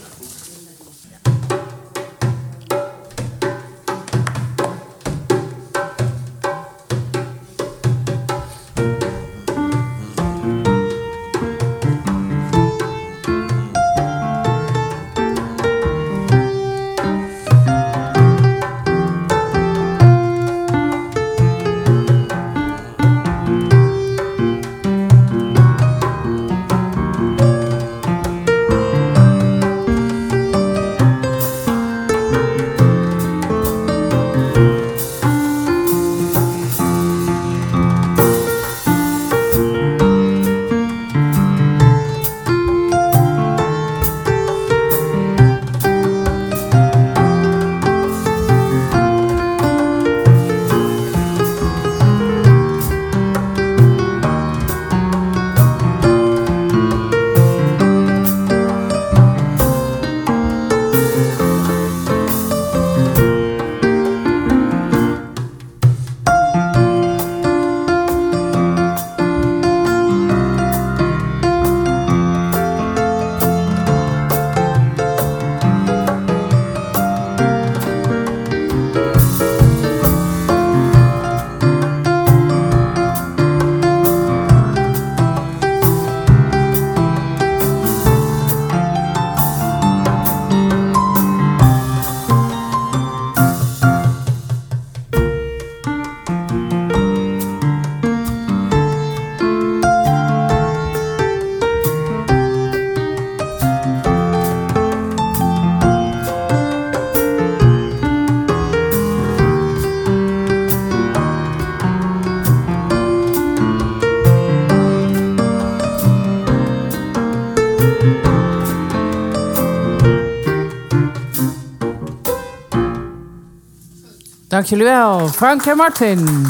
[124.59, 126.47] Dank jullie wel, Frank en Martin.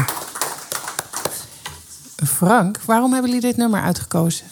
[2.26, 4.46] Frank, waarom hebben jullie dit nummer uitgekozen?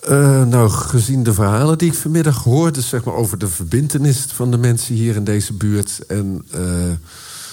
[0.00, 2.80] Eh, nou, gezien de verhalen die ik vanmiddag hoorde...
[2.80, 6.06] zeg maar, over de verbintenis van de mensen hier in deze buurt...
[6.06, 6.60] en eh,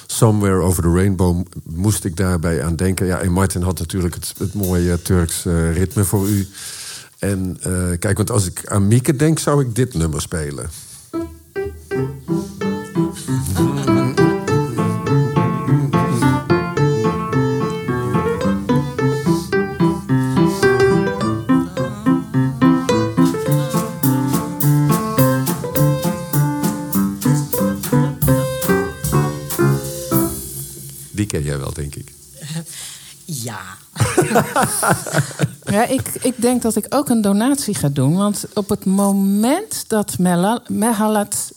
[0.06, 3.06] Somewhere Over the Rainbow moest ik daarbij aan denken.
[3.06, 6.48] Ja, en Martin had natuurlijk het, het mooie Turks eh, ritme voor u.
[7.20, 10.70] En eh, kijk, want als ik aan Mieke denk, zou ik dit nummer spelen.
[35.66, 38.16] Ja, ik, ik denk dat ik ook een donatie ga doen.
[38.16, 40.18] Want op het moment dat
[40.68, 41.52] Mehalat...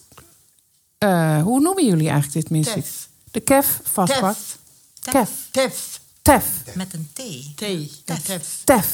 [0.98, 2.84] eh, hoe noemen jullie eigenlijk dit muziek?
[2.84, 3.08] Tef.
[3.30, 4.58] De kef vastpakt.
[5.00, 5.30] Kef.
[5.50, 6.00] Tef.
[6.22, 6.44] Tef.
[6.74, 7.22] Met een T.
[7.56, 7.64] T.
[8.04, 8.60] Tef.
[8.64, 8.86] Tef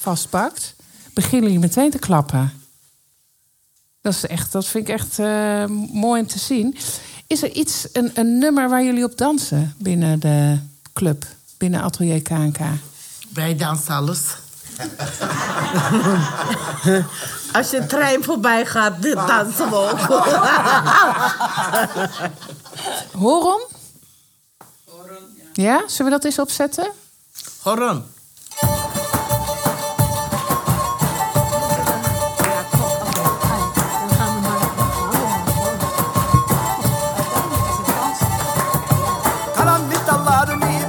[0.00, 0.74] vastpakt.
[1.14, 2.52] Beginnen jullie meteen te klappen.
[4.00, 6.76] Dat, is echt, dat vind ik echt eh, mooi om te zien.
[7.26, 10.58] Is er iets, een, een nummer waar jullie op dansen binnen de
[10.92, 11.26] club?
[11.58, 12.58] Binnen Atelier KNK?
[13.34, 14.20] Wij dansen alles.
[17.52, 19.98] Als je trein voorbij gaat, dan dansen we ook.
[23.22, 23.60] Horon?
[25.52, 26.92] Ja, zullen we dat eens opzetten?
[27.62, 28.04] Horon.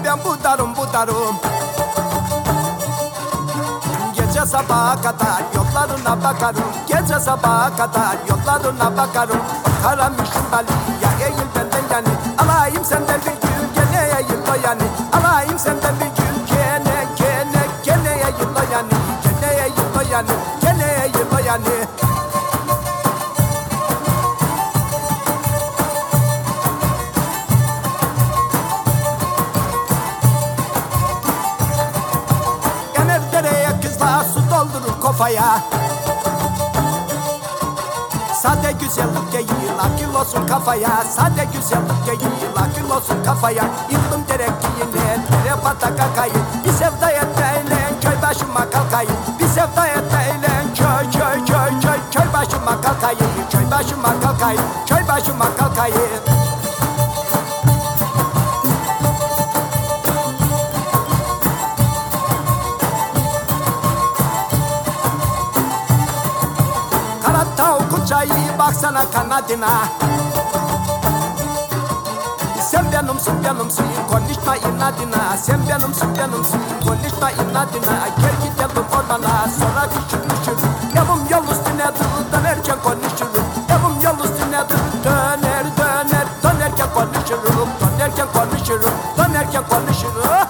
[0.04, 1.63] Ben budarım budarım
[4.44, 6.64] Gece sabaha kadar yollarına bakarım.
[6.88, 9.40] Gece sabaha kadar yollarına bakarım.
[9.84, 10.44] Karamışım
[11.04, 12.08] ya eğil benden yani.
[12.38, 14.10] Alayım senden bir gün gene
[14.52, 14.84] o yani.
[15.14, 18.22] Alayım senden bir gün gene gene gene
[18.56, 18.94] o yani.
[19.24, 20.30] Gene o yani
[20.62, 22.13] gene o yani
[35.14, 35.60] kafaya.
[38.34, 39.48] Sade güzellik değil
[39.80, 41.04] akıl olsun kafaya.
[41.16, 43.64] Sade güzellik değil akıl olsun kafaya.
[43.92, 49.14] Yıldım derek yine dere pataka kayın Bir sevda etmeyle köy başıma kalkayım.
[49.40, 53.32] Bir sevda etmeyle köy köy köy köy Köy başıma kalkayım.
[53.52, 56.43] Köy başıma kalkayım Köy başıma kalkayım
[68.24, 69.84] uçayı baksana kanadına.
[72.72, 75.38] Sen benimsin benimsin konuşma inadına.
[75.38, 77.96] Sen benimsin benimsin konuşma inadına.
[78.18, 83.46] Gel gidelim ormana sonra düşünmüşüm Evim yol üstünedir dönerken konuşurum.
[83.70, 86.28] Evim yol üstünedir döner döner.
[86.44, 88.94] Dönerken konuşurum dönerken konuşurum.
[89.18, 90.43] Dönerken konuşurum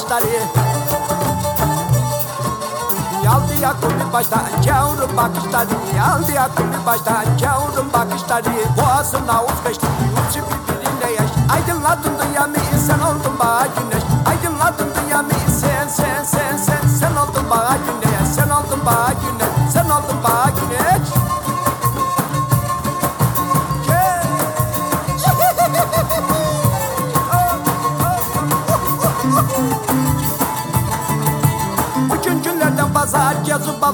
[0.00, 0.42] başları.
[3.24, 8.54] Yaldı yakın baştan kavrum bakışları Yaldı yakın baştan kavrum bakışları.
[8.78, 11.30] Boğazına uzbeşti yüzü birbirine yaş.
[11.52, 13.99] Aydınladın dünyamı insan oldun bana güneş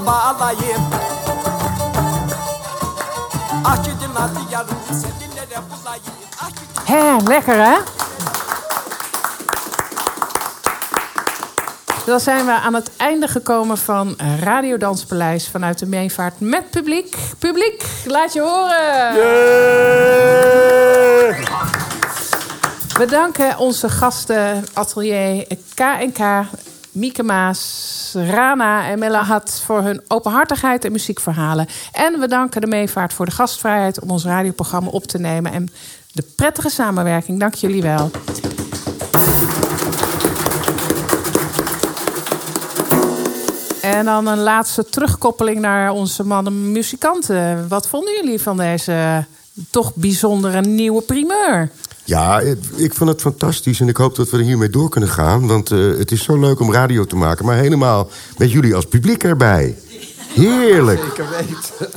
[0.05, 0.81] alayım
[3.65, 6.17] Ah gidin hadi yarın seninlere bulayım
[6.87, 7.77] Ah lekker hè?
[12.07, 17.15] Dan zijn we aan het einde gekomen van Radio Danspaleis vanuit de Meevaart met publiek.
[17.39, 19.15] Publiek, laat je horen!
[22.97, 26.45] We danken onze gasten atelier KNK,
[26.91, 31.67] Mieke Maas, Rana en Melahat voor hun openhartigheid en muziekverhalen.
[31.91, 35.69] En we danken de Meevaart voor de gastvrijheid om ons radioprogramma op te nemen en
[36.13, 37.39] de prettige samenwerking.
[37.39, 38.11] Dank jullie wel.
[43.81, 47.67] En dan een laatste terugkoppeling naar onze mannen muzikanten.
[47.67, 49.25] Wat vonden jullie van deze
[49.69, 51.71] toch bijzondere nieuwe primeur?
[52.07, 52.39] Ja,
[52.75, 55.47] ik vond het fantastisch en ik hoop dat we er hiermee door kunnen gaan.
[55.47, 58.85] Want eh, het is zo leuk om radio te maken, maar helemaal met jullie als
[58.85, 59.77] publiek erbij.
[60.33, 60.99] Heerlijk.
[61.03, 61.91] Zeker weten.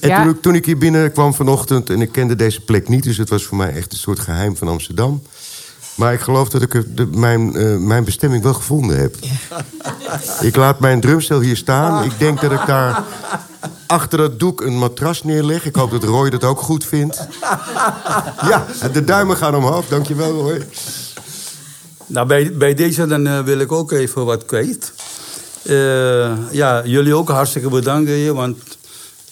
[0.00, 0.22] En Ja.
[0.22, 3.02] toen, ik, toen ik hier binnenkwam vanochtend en ik kende deze plek niet...
[3.02, 5.22] dus het was voor mij echt een soort geheim van Amsterdam.
[5.94, 9.16] Maar ik geloof dat ik de, mijn, eh, mijn bestemming wel gevonden heb.
[10.40, 12.04] Ik laat mijn drumstel hier staan.
[12.04, 13.02] Ik denk dat ik daar
[13.86, 15.64] achter dat doek een matras neerleg.
[15.64, 17.26] Ik hoop dat Roy dat ook goed vindt.
[18.48, 19.88] Ja, de duimen gaan omhoog.
[19.88, 20.66] Dankjewel, Roy.
[22.06, 24.92] Nou, bij, bij deze dan, eh, wil ik ook even wat kwijt.
[25.62, 28.58] Eh, ja, jullie ook hartstikke bedankt, je, want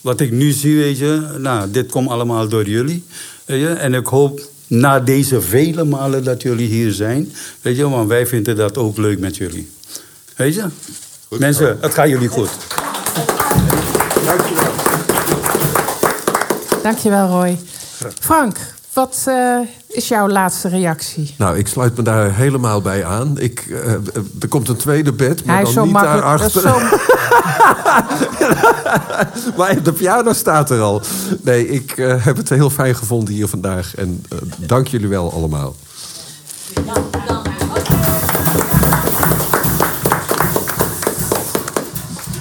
[0.01, 3.03] wat ik nu zie, weet je, nou, dit komt allemaal door jullie.
[3.45, 8.07] Je, en ik hoop na deze vele malen dat jullie hier zijn, weet je, want
[8.07, 9.69] wij vinden dat ook leuk met jullie.
[10.35, 10.65] Weet je?
[11.29, 12.49] Mensen, het gaat jullie goed.
[14.25, 14.71] Dankjewel.
[16.83, 17.59] Dankjewel, Roy.
[18.19, 18.57] Frank,
[18.93, 19.57] wat eh,
[19.87, 21.35] is jouw laatste reactie?
[21.37, 23.39] Nou, ik sluit me daar helemaal bij aan.
[23.39, 23.91] Ik, eh,
[24.39, 26.61] er komt een tweede bed, maar Hij is zo dan niet daarachter.
[26.61, 26.79] zo...
[29.57, 31.01] maar de piano staat er al.
[31.41, 33.95] Nee, ik eh, heb het heel fijn gevonden hier vandaag.
[33.95, 35.75] En eh, dank jullie wel allemaal.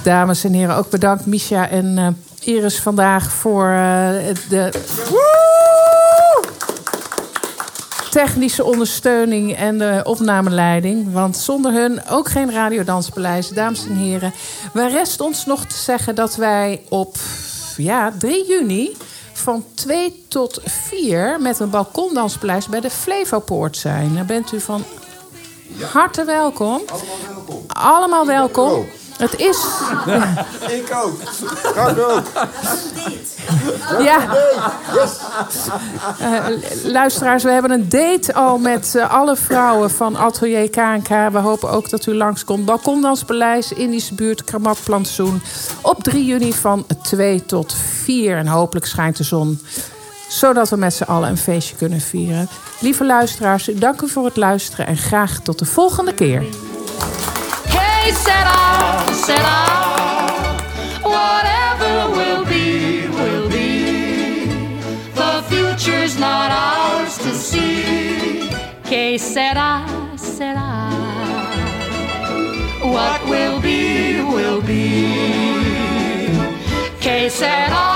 [0.05, 4.72] Dames en heren, ook bedankt Misha en eh, Iris vandaag voor eh, de
[8.10, 11.12] technische ondersteuning en de opnameleiding.
[11.12, 13.48] Want zonder hun ook geen radiodanspaleis.
[13.48, 14.32] Dames en heren,
[14.72, 17.16] waar rest ons nog te zeggen dat wij op
[17.76, 18.97] ja, 3 juni
[19.32, 24.14] van 2 tot 4 met een balkondanspaleis bij de Flevopoort zijn.
[24.14, 24.85] Daar bent u van
[25.93, 26.81] harte welkom.
[27.66, 28.86] Allemaal welkom.
[29.16, 29.66] Het is.
[30.78, 31.20] Ik ook.
[31.74, 32.23] Frank ook.
[34.03, 34.36] Ja.
[36.19, 36.45] Eh,
[36.85, 41.09] luisteraars, we hebben een date al met eh, alle vrouwen van Atelier KNK.
[41.32, 42.65] We hopen ook dat u langskomt.
[42.65, 45.43] Balkondanspaleis, Indische buurt, Kramakplantsoen.
[45.81, 48.36] Op 3 juni van 2 tot 4.
[48.36, 49.61] En hopelijk schijnt de zon.
[50.28, 52.49] Zodat we met z'n allen een feestje kunnen vieren.
[52.78, 54.86] Lieve luisteraars, dank u voor het luisteren.
[54.86, 56.45] En graag tot de volgende keer.
[58.05, 60.60] Hey, set off, set off.
[61.02, 64.44] Whatever will be, will be.
[65.14, 68.51] The future's not ours to see.
[68.85, 69.86] Que sera,
[70.18, 70.90] sera.
[72.82, 75.09] What will be, will be.
[77.01, 77.94] Que sera,